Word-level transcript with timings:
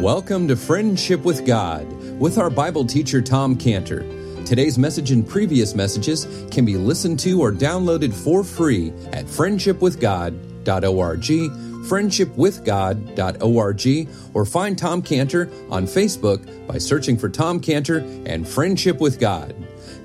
Welcome 0.00 0.48
to 0.48 0.56
Friendship 0.56 1.22
with 1.24 1.44
God 1.44 1.86
with 2.18 2.38
our 2.38 2.48
Bible 2.48 2.86
teacher 2.86 3.20
Tom 3.20 3.54
Cantor. 3.54 4.00
Today's 4.46 4.78
message 4.78 5.10
and 5.10 5.28
previous 5.28 5.74
messages 5.74 6.26
can 6.50 6.64
be 6.64 6.78
listened 6.78 7.20
to 7.20 7.38
or 7.38 7.52
downloaded 7.52 8.14
for 8.14 8.42
free 8.42 8.94
at 9.12 9.26
friendshipwithgod.org, 9.26 11.20
friendshipwithgod.org, 11.20 14.08
or 14.32 14.46
find 14.46 14.78
Tom 14.78 15.02
Cantor 15.02 15.50
on 15.68 15.84
Facebook 15.84 16.66
by 16.66 16.78
searching 16.78 17.18
for 17.18 17.28
Tom 17.28 17.60
Cantor 17.60 17.98
and 18.24 18.48
Friendship 18.48 19.02
with 19.02 19.20
God. 19.20 19.54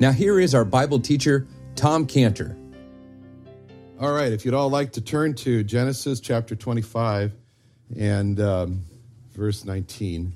Now, 0.02 0.12
here 0.12 0.42
is 0.42 0.54
our 0.54 0.66
Bible 0.66 1.00
teacher, 1.00 1.48
Tom 1.78 2.06
Cantor. 2.06 2.58
All 4.02 4.12
right, 4.12 4.34
if 4.34 4.44
you'd 4.44 4.56
all 4.56 4.70
like 4.70 4.92
to 4.92 5.00
turn 5.00 5.36
to 5.36 5.64
Genesis 5.64 6.20
chapter 6.20 6.54
25 6.54 7.32
and 7.98 8.42
um, 8.42 8.84
verse 9.36 9.66
19. 9.66 10.34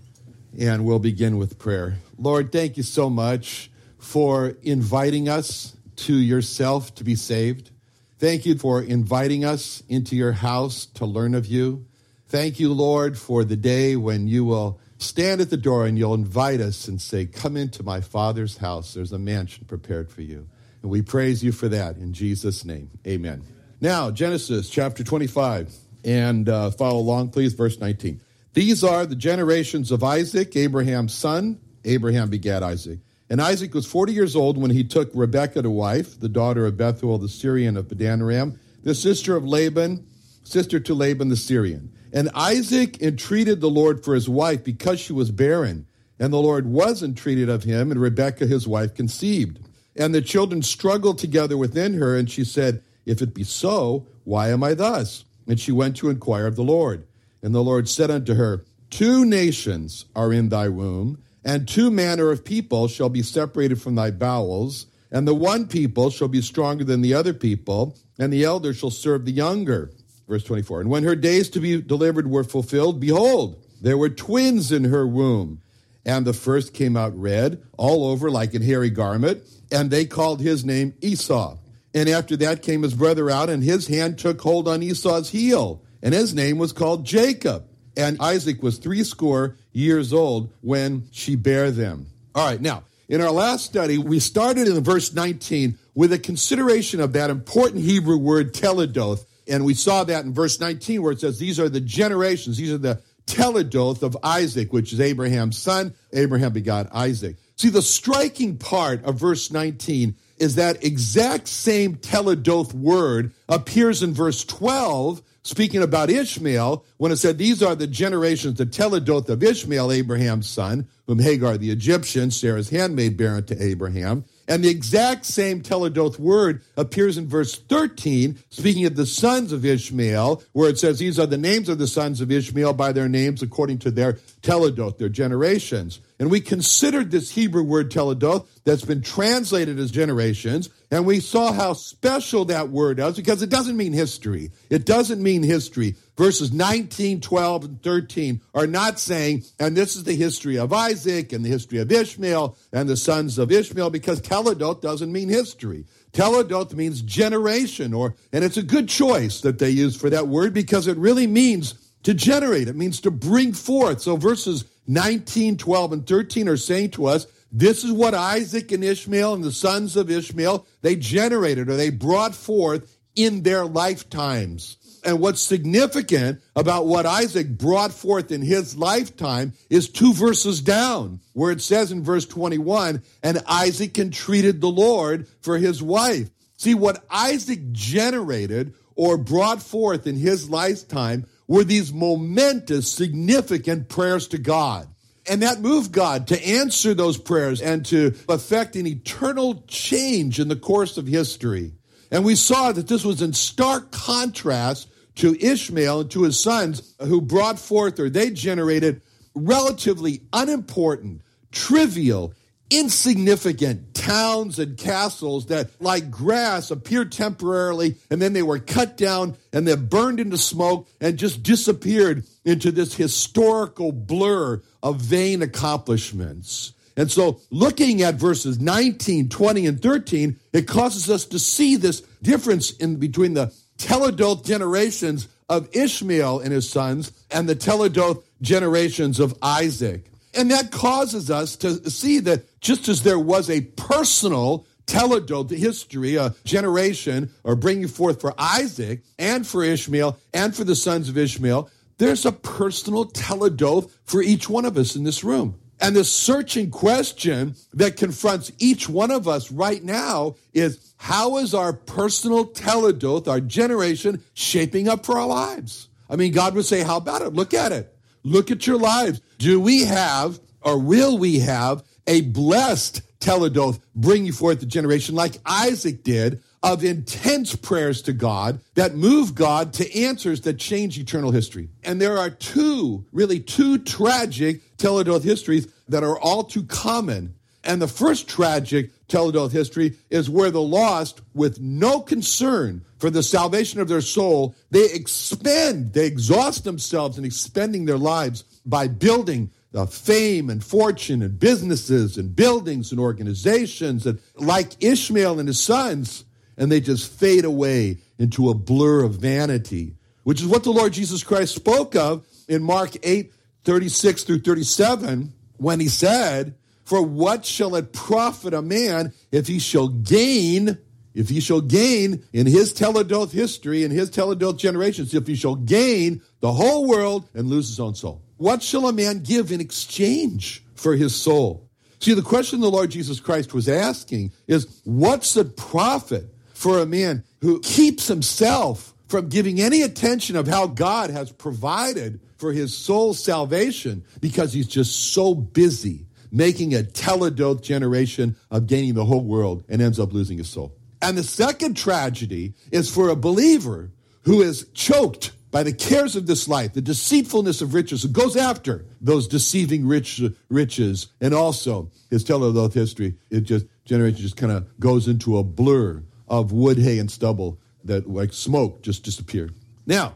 And 0.59 0.85
we'll 0.85 0.99
begin 0.99 1.37
with 1.37 1.57
prayer. 1.57 1.95
Lord, 2.17 2.51
thank 2.51 2.77
you 2.77 2.83
so 2.83 3.09
much 3.09 3.71
for 3.97 4.55
inviting 4.61 5.29
us 5.29 5.75
to 5.95 6.15
yourself 6.15 6.93
to 6.95 7.03
be 7.03 7.15
saved. 7.15 7.71
Thank 8.17 8.45
you 8.45 8.57
for 8.57 8.81
inviting 8.81 9.45
us 9.45 9.83
into 9.87 10.15
your 10.15 10.33
house 10.33 10.85
to 10.95 11.05
learn 11.05 11.33
of 11.33 11.45
you. 11.45 11.85
Thank 12.27 12.59
you, 12.59 12.73
Lord, 12.73 13.17
for 13.17 13.43
the 13.43 13.55
day 13.55 13.95
when 13.95 14.27
you 14.27 14.43
will 14.45 14.79
stand 14.97 15.41
at 15.41 15.49
the 15.49 15.57
door 15.57 15.85
and 15.85 15.97
you'll 15.97 16.13
invite 16.13 16.59
us 16.59 16.87
and 16.87 17.01
say, 17.01 17.25
Come 17.25 17.57
into 17.57 17.83
my 17.83 18.01
Father's 18.01 18.57
house. 18.57 18.93
There's 18.93 19.13
a 19.13 19.19
mansion 19.19 19.65
prepared 19.65 20.11
for 20.11 20.21
you. 20.21 20.47
And 20.81 20.91
we 20.91 21.01
praise 21.01 21.43
you 21.43 21.51
for 21.51 21.69
that 21.69 21.97
in 21.97 22.13
Jesus' 22.13 22.63
name. 22.65 22.89
Amen. 23.07 23.43
Now, 23.81 24.11
Genesis 24.11 24.69
chapter 24.69 25.03
25, 25.03 25.73
and 26.03 26.47
uh, 26.47 26.71
follow 26.71 26.99
along, 26.99 27.29
please, 27.29 27.53
verse 27.53 27.79
19. 27.79 28.19
These 28.59 28.83
are 28.83 29.05
the 29.05 29.15
generations 29.15 29.89
of 29.89 30.03
Isaac, 30.03 30.53
Abraham's 30.57 31.13
son. 31.13 31.61
Abraham 31.85 32.29
begat 32.29 32.61
Isaac. 32.61 32.99
And 33.29 33.41
Isaac 33.41 33.73
was 33.73 33.85
40 33.85 34.11
years 34.11 34.35
old 34.35 34.57
when 34.57 34.69
he 34.69 34.83
took 34.83 35.09
Rebekah 35.13 35.61
to 35.61 35.69
wife, 35.69 36.19
the 36.19 36.27
daughter 36.27 36.65
of 36.65 36.75
Bethuel 36.75 37.19
the 37.19 37.29
Syrian 37.29 37.77
of 37.77 37.87
Padanaram, 37.87 38.57
the 38.83 38.93
sister 38.93 39.37
of 39.37 39.45
Laban, 39.45 40.05
sister 40.43 40.77
to 40.77 40.93
Laban 40.93 41.29
the 41.29 41.37
Syrian. 41.37 41.89
And 42.11 42.29
Isaac 42.35 43.01
entreated 43.01 43.61
the 43.61 43.69
Lord 43.69 44.03
for 44.03 44.13
his 44.13 44.27
wife 44.27 44.61
because 44.61 44.99
she 44.99 45.13
was 45.13 45.31
barren. 45.31 45.87
And 46.19 46.33
the 46.33 46.41
Lord 46.41 46.65
was 46.65 47.01
entreated 47.01 47.47
of 47.47 47.63
him, 47.63 47.91
and 47.91 48.01
Rebekah 48.01 48.45
his 48.45 48.67
wife 48.67 48.93
conceived. 48.93 49.61
And 49.95 50.13
the 50.13 50.21
children 50.21 50.63
struggled 50.63 51.17
together 51.17 51.55
within 51.55 51.93
her, 51.93 52.17
and 52.17 52.29
she 52.29 52.43
said, 52.43 52.83
If 53.05 53.21
it 53.21 53.33
be 53.33 53.45
so, 53.45 54.05
why 54.25 54.49
am 54.49 54.65
I 54.65 54.73
thus? 54.73 55.23
And 55.47 55.57
she 55.57 55.71
went 55.71 55.95
to 55.95 56.09
inquire 56.09 56.45
of 56.45 56.57
the 56.57 56.63
Lord. 56.63 57.05
And 57.41 57.55
the 57.55 57.63
Lord 57.63 57.87
said 57.87 58.11
unto 58.11 58.35
her, 58.35 58.65
Two 58.89 59.23
nations 59.23 60.05
are 60.15 60.33
in 60.33 60.49
thy 60.49 60.67
womb, 60.67 61.21
and 61.43 61.67
two 61.67 61.91
manner 61.91 62.31
of 62.31 62.43
people 62.43 62.87
shall 62.87 63.09
be 63.09 63.21
separated 63.21 63.81
from 63.81 63.95
thy 63.95 64.11
bowels, 64.11 64.87
and 65.11 65.27
the 65.27 65.35
one 65.35 65.67
people 65.67 66.09
shall 66.09 66.27
be 66.27 66.41
stronger 66.41 66.83
than 66.83 67.01
the 67.01 67.13
other 67.13 67.33
people, 67.33 67.97
and 68.17 68.33
the 68.33 68.43
elder 68.43 68.73
shall 68.73 68.91
serve 68.91 69.25
the 69.25 69.31
younger. 69.31 69.91
Verse 70.27 70.43
24. 70.43 70.81
And 70.81 70.89
when 70.89 71.03
her 71.03 71.15
days 71.15 71.49
to 71.51 71.59
be 71.59 71.81
delivered 71.81 72.29
were 72.29 72.43
fulfilled, 72.43 72.99
behold, 72.99 73.63
there 73.81 73.97
were 73.97 74.09
twins 74.09 74.71
in 74.71 74.85
her 74.85 75.07
womb. 75.07 75.61
And 76.05 76.25
the 76.25 76.33
first 76.33 76.73
came 76.73 76.95
out 76.95 77.19
red, 77.19 77.61
all 77.77 78.05
over 78.05 78.29
like 78.29 78.53
an 78.53 78.61
hairy 78.61 78.89
garment, 78.89 79.43
and 79.71 79.89
they 79.89 80.05
called 80.05 80.41
his 80.41 80.65
name 80.65 80.93
Esau. 81.01 81.57
And 81.93 82.07
after 82.07 82.37
that 82.37 82.61
came 82.61 82.83
his 82.83 82.93
brother 82.93 83.29
out, 83.29 83.49
and 83.49 83.63
his 83.63 83.87
hand 83.87 84.17
took 84.17 84.41
hold 84.41 84.67
on 84.67 84.83
Esau's 84.83 85.29
heel 85.29 85.81
and 86.01 86.13
his 86.13 86.33
name 86.33 86.57
was 86.57 86.71
called 86.71 87.05
Jacob. 87.05 87.65
And 87.97 88.17
Isaac 88.21 88.63
was 88.63 88.77
threescore 88.77 89.57
years 89.73 90.13
old 90.13 90.53
when 90.61 91.07
she 91.11 91.35
bare 91.35 91.71
them. 91.71 92.07
All 92.33 92.45
right, 92.45 92.61
now, 92.61 92.83
in 93.09 93.21
our 93.21 93.31
last 93.31 93.65
study, 93.65 93.97
we 93.97 94.19
started 94.19 94.67
in 94.67 94.83
verse 94.83 95.13
19 95.13 95.77
with 95.95 96.13
a 96.13 96.19
consideration 96.19 97.01
of 97.01 97.13
that 97.13 97.29
important 97.29 97.83
Hebrew 97.83 98.17
word 98.17 98.53
teledoth. 98.53 99.25
And 99.47 99.65
we 99.65 99.73
saw 99.73 100.03
that 100.03 100.23
in 100.23 100.33
verse 100.33 100.59
19 100.59 101.01
where 101.01 101.11
it 101.11 101.19
says, 101.19 101.39
These 101.39 101.59
are 101.59 101.69
the 101.69 101.81
generations, 101.81 102.57
these 102.57 102.71
are 102.71 102.77
the 102.77 103.01
teledoth 103.25 104.03
of 104.03 104.15
Isaac, 104.23 104.71
which 104.71 104.93
is 104.93 105.01
Abraham's 105.01 105.57
son. 105.57 105.93
Abraham 106.13 106.53
begot 106.53 106.87
Isaac. 106.93 107.37
See, 107.55 107.69
the 107.69 107.81
striking 107.81 108.57
part 108.57 109.03
of 109.03 109.19
verse 109.19 109.51
19 109.51 110.15
is 110.39 110.55
that 110.55 110.83
exact 110.83 111.47
same 111.47 111.95
teledoth 111.97 112.73
word 112.73 113.33
appears 113.47 114.01
in 114.03 114.13
verse 114.13 114.43
12 114.45 115.21
speaking 115.43 115.81
about 115.81 116.09
Ishmael, 116.09 116.85
when 116.97 117.11
it 117.11 117.17
said, 117.17 117.37
These 117.37 117.63
are 117.63 117.75
the 117.75 117.87
generations, 117.87 118.57
the 118.57 118.65
teledoth 118.65 119.29
of 119.29 119.43
Ishmael, 119.43 119.91
Abraham's 119.91 120.47
son, 120.47 120.87
whom 121.07 121.19
Hagar 121.19 121.57
the 121.57 121.71
Egyptian, 121.71 122.31
Sarah's 122.31 122.69
handmaid, 122.69 123.17
bare 123.17 123.35
unto 123.35 123.55
Abraham. 123.59 124.25
And 124.49 124.63
the 124.63 124.69
exact 124.69 125.25
same 125.25 125.61
teledoth 125.61 126.17
word 126.17 126.63
appears 126.75 127.19
in 127.19 127.27
verse 127.27 127.55
13, 127.55 128.39
speaking 128.49 128.85
of 128.85 128.95
the 128.95 129.05
sons 129.05 129.51
of 129.51 129.63
Ishmael, 129.63 130.41
where 130.53 130.71
it 130.71 130.79
says, 130.79 130.97
These 130.97 131.19
are 131.19 131.27
the 131.27 131.37
names 131.37 131.69
of 131.69 131.77
the 131.77 131.87
sons 131.87 132.19
of 132.19 132.31
Ishmael 132.31 132.73
by 132.73 132.91
their 132.91 133.07
names 133.07 133.43
according 133.43 133.77
to 133.79 133.91
their 133.91 134.13
teledoth, 134.41 134.97
their 134.97 135.07
generations. 135.07 135.99
And 136.17 136.31
we 136.31 136.41
considered 136.41 137.11
this 137.11 137.31
Hebrew 137.31 137.63
word 137.63 137.91
teledoth 137.91 138.47
that's 138.63 138.83
been 138.83 139.03
translated 139.03 139.77
as 139.77 139.91
generations, 139.91 140.69
and 140.91 141.05
we 141.05 141.19
saw 141.19 141.51
how 141.51 141.73
special 141.73 142.45
that 142.45 142.69
word 142.69 142.99
is 142.99 143.15
because 143.15 143.43
it 143.43 143.49
doesn't 143.49 143.77
mean 143.77 143.93
history. 143.93 144.51
It 144.69 144.85
doesn't 144.85 145.21
mean 145.21 145.43
history. 145.43 145.95
Verses 146.17 146.51
19, 146.51 147.21
12, 147.21 147.63
and 147.63 147.83
13 147.83 148.41
are 148.55 148.65
not 148.65 148.99
saying, 148.99 149.43
and 149.59 149.77
this 149.77 149.95
is 149.95 150.03
the 150.03 150.15
history 150.15 150.57
of 150.57 150.73
Isaac 150.73 151.31
and 151.31 151.45
the 151.45 151.49
history 151.49 151.77
of 151.77 151.91
Ishmael 151.91 152.57
and 152.73 152.89
the 152.89 152.97
sons 152.97 153.37
of 153.37 153.51
Ishmael, 153.51 153.91
because 153.91 154.19
teledoth 154.19 154.81
doesn't 154.81 155.11
mean 155.11 155.29
history. 155.29 155.85
Teledoth 156.11 156.73
means 156.73 157.03
generation, 157.03 157.93
or, 157.93 158.15
and 158.33 158.43
it's 158.43 158.57
a 158.57 158.63
good 158.63 158.89
choice 158.89 159.41
that 159.41 159.59
they 159.59 159.69
use 159.69 159.95
for 159.95 160.09
that 160.09 160.27
word 160.27 160.53
because 160.55 160.87
it 160.87 160.97
really 160.97 161.27
means 161.27 161.75
to 162.01 162.15
generate. 162.15 162.67
It 162.67 162.75
means 162.75 162.99
to 163.01 163.11
bring 163.11 163.53
forth. 163.53 164.01
So 164.01 164.15
verses 164.15 164.65
19, 164.87 165.57
12, 165.57 165.93
and 165.93 166.07
13 166.07 166.49
are 166.49 166.57
saying 166.57 166.91
to 166.91 167.05
us, 167.05 167.27
this 167.51 167.83
is 167.83 167.91
what 167.91 168.13
Isaac 168.13 168.71
and 168.71 168.83
Ishmael 168.83 169.33
and 169.33 169.43
the 169.43 169.51
sons 169.51 169.95
of 169.95 170.11
Ishmael, 170.11 170.67
they 170.81 170.95
generated 170.95 171.69
or 171.69 171.75
they 171.75 171.89
brought 171.89 172.35
forth 172.35 172.97
in 173.15 173.43
their 173.43 173.65
lifetimes. 173.65 174.77
And 175.03 175.19
what's 175.19 175.41
significant 175.41 176.41
about 176.55 176.85
what 176.85 177.05
Isaac 177.05 177.57
brought 177.57 177.93
forth 177.93 178.31
in 178.31 178.41
his 178.41 178.75
lifetime 178.75 179.53
is 179.69 179.89
two 179.89 180.13
verses 180.13 180.61
down, 180.61 181.21
where 181.33 181.51
it 181.51 181.61
says 181.61 181.91
in 181.91 182.03
verse 182.03 182.25
21, 182.25 183.01
and 183.23 183.41
Isaac 183.47 183.97
entreated 183.97 184.59
the 184.59 184.69
Lord 184.69 185.27
for 185.41 185.57
his 185.57 185.81
wife. 185.81 186.29
See, 186.57 186.75
what 186.75 187.03
Isaac 187.09 187.71
generated 187.71 188.73
or 188.95 189.17
brought 189.17 189.61
forth 189.61 190.05
in 190.05 190.17
his 190.17 190.49
lifetime 190.49 191.25
were 191.47 191.63
these 191.63 191.93
momentous, 191.93 192.91
significant 192.91 193.87
prayers 193.87 194.27
to 194.27 194.37
God. 194.37 194.87
And 195.27 195.41
that 195.41 195.61
moved 195.61 195.91
God 195.91 196.27
to 196.27 196.45
answer 196.45 196.93
those 196.93 197.17
prayers 197.17 197.61
and 197.61 197.85
to 197.87 198.15
effect 198.27 198.75
an 198.75 198.87
eternal 198.87 199.63
change 199.67 200.39
in 200.39 200.47
the 200.47 200.55
course 200.55 200.97
of 200.97 201.07
history. 201.07 201.73
And 202.11 202.25
we 202.25 202.35
saw 202.35 202.71
that 202.71 202.87
this 202.87 203.03
was 203.03 203.21
in 203.21 203.33
stark 203.33 203.91
contrast 203.91 204.89
to 205.15 205.35
Ishmael 205.35 206.01
and 206.01 206.11
to 206.11 206.23
his 206.23 206.39
sons 206.39 206.95
who 206.99 207.21
brought 207.21 207.59
forth 207.59 207.99
or 207.99 208.09
they 208.09 208.31
generated 208.31 209.01
relatively 209.35 210.21
unimportant, 210.33 211.21
trivial, 211.51 212.33
insignificant 212.69 213.93
towns 213.93 214.59
and 214.59 214.77
castles 214.77 215.47
that, 215.47 215.69
like 215.79 216.11
grass, 216.11 216.71
appeared 216.71 217.11
temporarily 217.11 217.95
and 218.09 218.21
then 218.21 218.33
they 218.33 218.43
were 218.43 218.59
cut 218.59 218.97
down 218.97 219.35
and 219.51 219.67
then 219.67 219.87
burned 219.87 220.19
into 220.19 220.37
smoke 220.37 220.87
and 221.01 221.17
just 221.17 221.43
disappeared 221.43 222.23
into 222.45 222.71
this 222.71 222.93
historical 222.93 223.91
blur 223.91 224.61
of 224.81 225.01
vain 225.01 225.41
accomplishments. 225.41 226.73
And 226.95 227.09
so, 227.09 227.39
looking 227.49 228.01
at 228.01 228.15
verses 228.15 228.59
19, 228.59 229.29
20, 229.29 229.67
and 229.67 229.81
13, 229.81 230.37
it 230.51 230.67
causes 230.67 231.09
us 231.09 231.25
to 231.27 231.39
see 231.39 231.77
this 231.77 232.01
difference 232.21 232.71
in 232.71 232.97
between 232.97 233.35
the 233.35 233.53
teledoth 233.77 234.45
generations 234.45 235.29
of 235.47 235.73
Ishmael 235.73 236.39
and 236.41 236.51
his 236.51 236.69
sons 236.69 237.11
and 237.31 237.47
the 237.47 237.55
teledoth 237.55 238.23
generations 238.41 239.19
of 239.19 239.37
Isaac. 239.41 240.05
And 240.33 240.51
that 240.51 240.71
causes 240.71 241.31
us 241.31 241.55
to 241.57 241.89
see 241.89 242.19
that 242.19 242.59
just 242.61 242.87
as 242.87 243.03
there 243.03 243.19
was 243.19 243.49
a 243.49 243.61
personal 243.61 244.65
teledoth 244.85 245.51
history, 245.51 246.15
a 246.15 246.33
generation, 246.43 247.31
or 247.43 247.55
bringing 247.55 247.87
forth 247.87 248.21
for 248.21 248.33
Isaac 248.37 249.01
and 249.17 249.45
for 249.45 249.63
Ishmael 249.63 250.17
and 250.33 250.55
for 250.55 250.63
the 250.63 250.75
sons 250.75 251.09
of 251.09 251.17
Ishmael, 251.17 251.69
there's 251.97 252.25
a 252.25 252.31
personal 252.31 253.05
teledoth 253.05 253.91
for 254.05 254.21
each 254.21 254.49
one 254.49 254.65
of 254.65 254.77
us 254.77 254.95
in 254.95 255.03
this 255.03 255.23
room. 255.23 255.59
And 255.81 255.95
the 255.95 256.03
searching 256.03 256.71
question 256.71 257.55
that 257.73 257.95
confronts 257.95 258.51
each 258.59 258.89
one 258.89 259.11
of 259.11 259.27
us 259.27 259.51
right 259.51 259.81
now 259.83 260.35
is 260.53 260.93
how 260.97 261.37
is 261.37 261.53
our 261.53 261.71
personal 261.71 262.45
teledoth, 262.47 263.27
our 263.27 263.39
generation, 263.39 264.21
shaping 264.33 264.89
up 264.89 265.05
for 265.05 265.17
our 265.17 265.27
lives? 265.27 265.87
I 266.09 266.15
mean, 266.15 266.33
God 266.33 266.55
would 266.55 266.65
say, 266.65 266.83
How 266.83 266.97
about 266.97 267.21
it? 267.21 267.33
Look 267.33 267.53
at 267.53 267.71
it. 267.71 267.95
Look 268.23 268.51
at 268.51 268.67
your 268.67 268.77
lives. 268.77 269.21
Do 269.37 269.59
we 269.59 269.85
have, 269.85 270.39
or 270.61 270.77
will 270.77 271.17
we 271.17 271.39
have, 271.39 271.83
a 272.07 272.21
blessed 272.21 273.01
teledoth 273.19 273.79
bringing 273.95 274.31
forth 274.31 274.59
the 274.59 274.65
generation 274.65 275.15
like 275.15 275.35
Isaac 275.45 276.03
did 276.03 276.41
of 276.61 276.83
intense 276.83 277.55
prayers 277.55 278.01
to 278.03 278.13
God 278.13 278.59
that 278.75 278.95
move 278.95 279.35
God 279.35 279.73
to 279.73 279.99
answers 280.03 280.41
that 280.41 280.59
change 280.59 280.99
eternal 280.99 281.31
history. 281.31 281.69
And 281.83 282.01
there 282.01 282.17
are 282.17 282.29
two, 282.29 283.05
really 283.11 283.39
two 283.39 283.77
tragic 283.77 284.75
teledoth 284.77 285.23
histories 285.23 285.67
that 285.87 286.03
are 286.03 286.19
all 286.19 286.43
too 286.43 286.63
common. 286.63 287.35
And 287.63 287.81
the 287.81 287.87
first 287.87 288.27
tragic 288.27 288.91
teledoth 289.09 289.51
history 289.51 289.97
is 290.09 290.29
where 290.29 290.51
the 290.51 290.61
lost, 290.61 291.21
with 291.33 291.59
no 291.59 291.99
concern 291.99 292.83
for 292.97 293.09
the 293.09 293.23
salvation 293.23 293.79
of 293.79 293.87
their 293.87 294.01
soul, 294.01 294.55
they 294.71 294.85
expend, 294.91 295.93
they 295.93 296.05
exhaust 296.05 296.63
themselves 296.63 297.17
in 297.17 297.25
expending 297.25 297.85
their 297.85 297.97
lives 297.97 298.43
by 298.65 298.87
building 298.87 299.51
uh, 299.73 299.85
fame 299.85 300.49
and 300.49 300.63
fortune 300.63 301.21
and 301.21 301.39
businesses 301.39 302.17
and 302.17 302.35
buildings 302.35 302.91
and 302.91 302.99
organizations. 302.99 304.05
And 304.05 304.19
like 304.35 304.83
Ishmael 304.83 305.39
and 305.39 305.47
his 305.47 305.61
sons, 305.61 306.25
and 306.57 306.71
they 306.71 306.81
just 306.81 307.11
fade 307.11 307.45
away 307.45 307.97
into 308.17 308.49
a 308.49 308.53
blur 308.53 309.03
of 309.03 309.15
vanity, 309.15 309.95
which 310.23 310.41
is 310.41 310.47
what 310.47 310.63
the 310.63 310.71
Lord 310.71 310.93
Jesus 310.93 311.23
Christ 311.23 311.55
spoke 311.55 311.95
of 311.95 312.25
in 312.47 312.63
Mark 312.63 312.95
8 313.03 313.31
36 313.63 314.23
through 314.23 314.39
37 314.39 315.33
when 315.57 315.79
he 315.79 315.87
said, 315.87 316.55
For 316.89 317.03
what 317.03 317.45
shall 317.45 317.75
it 317.75 317.93
profit 317.93 318.51
a 318.51 318.63
man 318.63 319.13
if 319.31 319.45
he 319.45 319.59
shall 319.59 319.89
gain? 319.89 320.79
If 321.13 321.29
he 321.29 321.39
shall 321.39 321.61
gain 321.61 322.23
in 322.33 322.47
his 322.47 322.73
teledoth 322.73 323.31
history, 323.31 323.83
in 323.83 323.91
his 323.91 324.09
teledoth 324.09 324.57
generations, 324.57 325.13
if 325.13 325.27
he 325.27 325.35
shall 325.35 325.53
gain 325.53 326.23
the 326.39 326.51
whole 326.51 326.87
world 326.87 327.29
and 327.35 327.47
lose 327.47 327.67
his 327.67 327.79
own 327.79 327.93
soul. 327.93 328.23
What 328.37 328.63
shall 328.63 328.87
a 328.87 328.93
man 328.93 329.19
give 329.19 329.51
in 329.51 329.61
exchange 329.61 330.63
for 330.73 330.95
his 330.95 331.15
soul? 331.15 331.69
See, 331.99 332.15
the 332.15 332.23
question 332.23 332.59
the 332.59 332.71
Lord 332.71 332.89
Jesus 332.89 333.19
Christ 333.19 333.53
was 333.53 333.69
asking 333.69 334.31
is, 334.47 334.81
what's 334.83 335.35
the 335.35 335.45
profit 335.45 336.25
for 336.55 336.79
a 336.79 336.87
man 336.87 337.23
who 337.41 337.59
keeps 337.59 338.07
himself 338.07 338.95
from 339.07 339.29
giving 339.29 339.61
any 339.61 339.83
attention 339.83 340.35
of 340.35 340.47
how 340.47 340.65
God 340.65 341.11
has 341.11 341.31
provided 341.31 342.19
for 342.37 342.51
his 342.51 342.75
soul's 342.75 343.23
salvation 343.23 344.03
because 344.21 344.53
he's 344.53 344.67
just 344.67 345.13
so 345.13 345.35
busy 345.35 346.07
making 346.31 346.73
a 346.73 346.79
teledoth 346.83 347.61
generation 347.61 348.35
of 348.51 348.67
gaining 348.67 348.93
the 348.93 349.05
whole 349.05 349.23
world 349.23 349.63
and 349.69 349.81
ends 349.81 349.99
up 349.99 350.13
losing 350.13 350.37
his 350.37 350.49
soul. 350.49 350.75
And 351.01 351.17
the 351.17 351.23
second 351.23 351.75
tragedy 351.75 352.53
is 352.71 352.93
for 352.93 353.09
a 353.09 353.15
believer 353.15 353.91
who 354.23 354.41
is 354.41 354.67
choked 354.73 355.31
by 355.51 355.63
the 355.63 355.73
cares 355.73 356.15
of 356.15 356.27
this 356.27 356.47
life, 356.47 356.73
the 356.73 356.81
deceitfulness 356.81 357.61
of 357.61 357.73
riches, 357.73 358.03
who 358.03 358.09
goes 358.09 358.35
after 358.35 358.85
those 359.01 359.27
deceiving 359.27 359.87
rich 359.87 360.21
riches, 360.49 361.07
and 361.21 361.33
also 361.33 361.89
his 362.09 362.23
teledoth 362.23 362.73
history. 362.73 363.15
It 363.31 363.41
just 363.41 363.65
generation 363.85 364.21
just 364.21 364.37
kind 364.37 364.51
of 364.51 364.79
goes 364.79 365.07
into 365.07 365.37
a 365.37 365.43
blur 365.43 366.03
of 366.27 366.51
wood, 366.51 366.77
hay, 366.77 366.99
and 366.99 367.09
stubble 367.09 367.59
that, 367.83 368.07
like 368.07 368.33
smoke, 368.33 368.83
just 368.83 369.03
disappeared. 369.03 369.55
Now, 369.87 370.15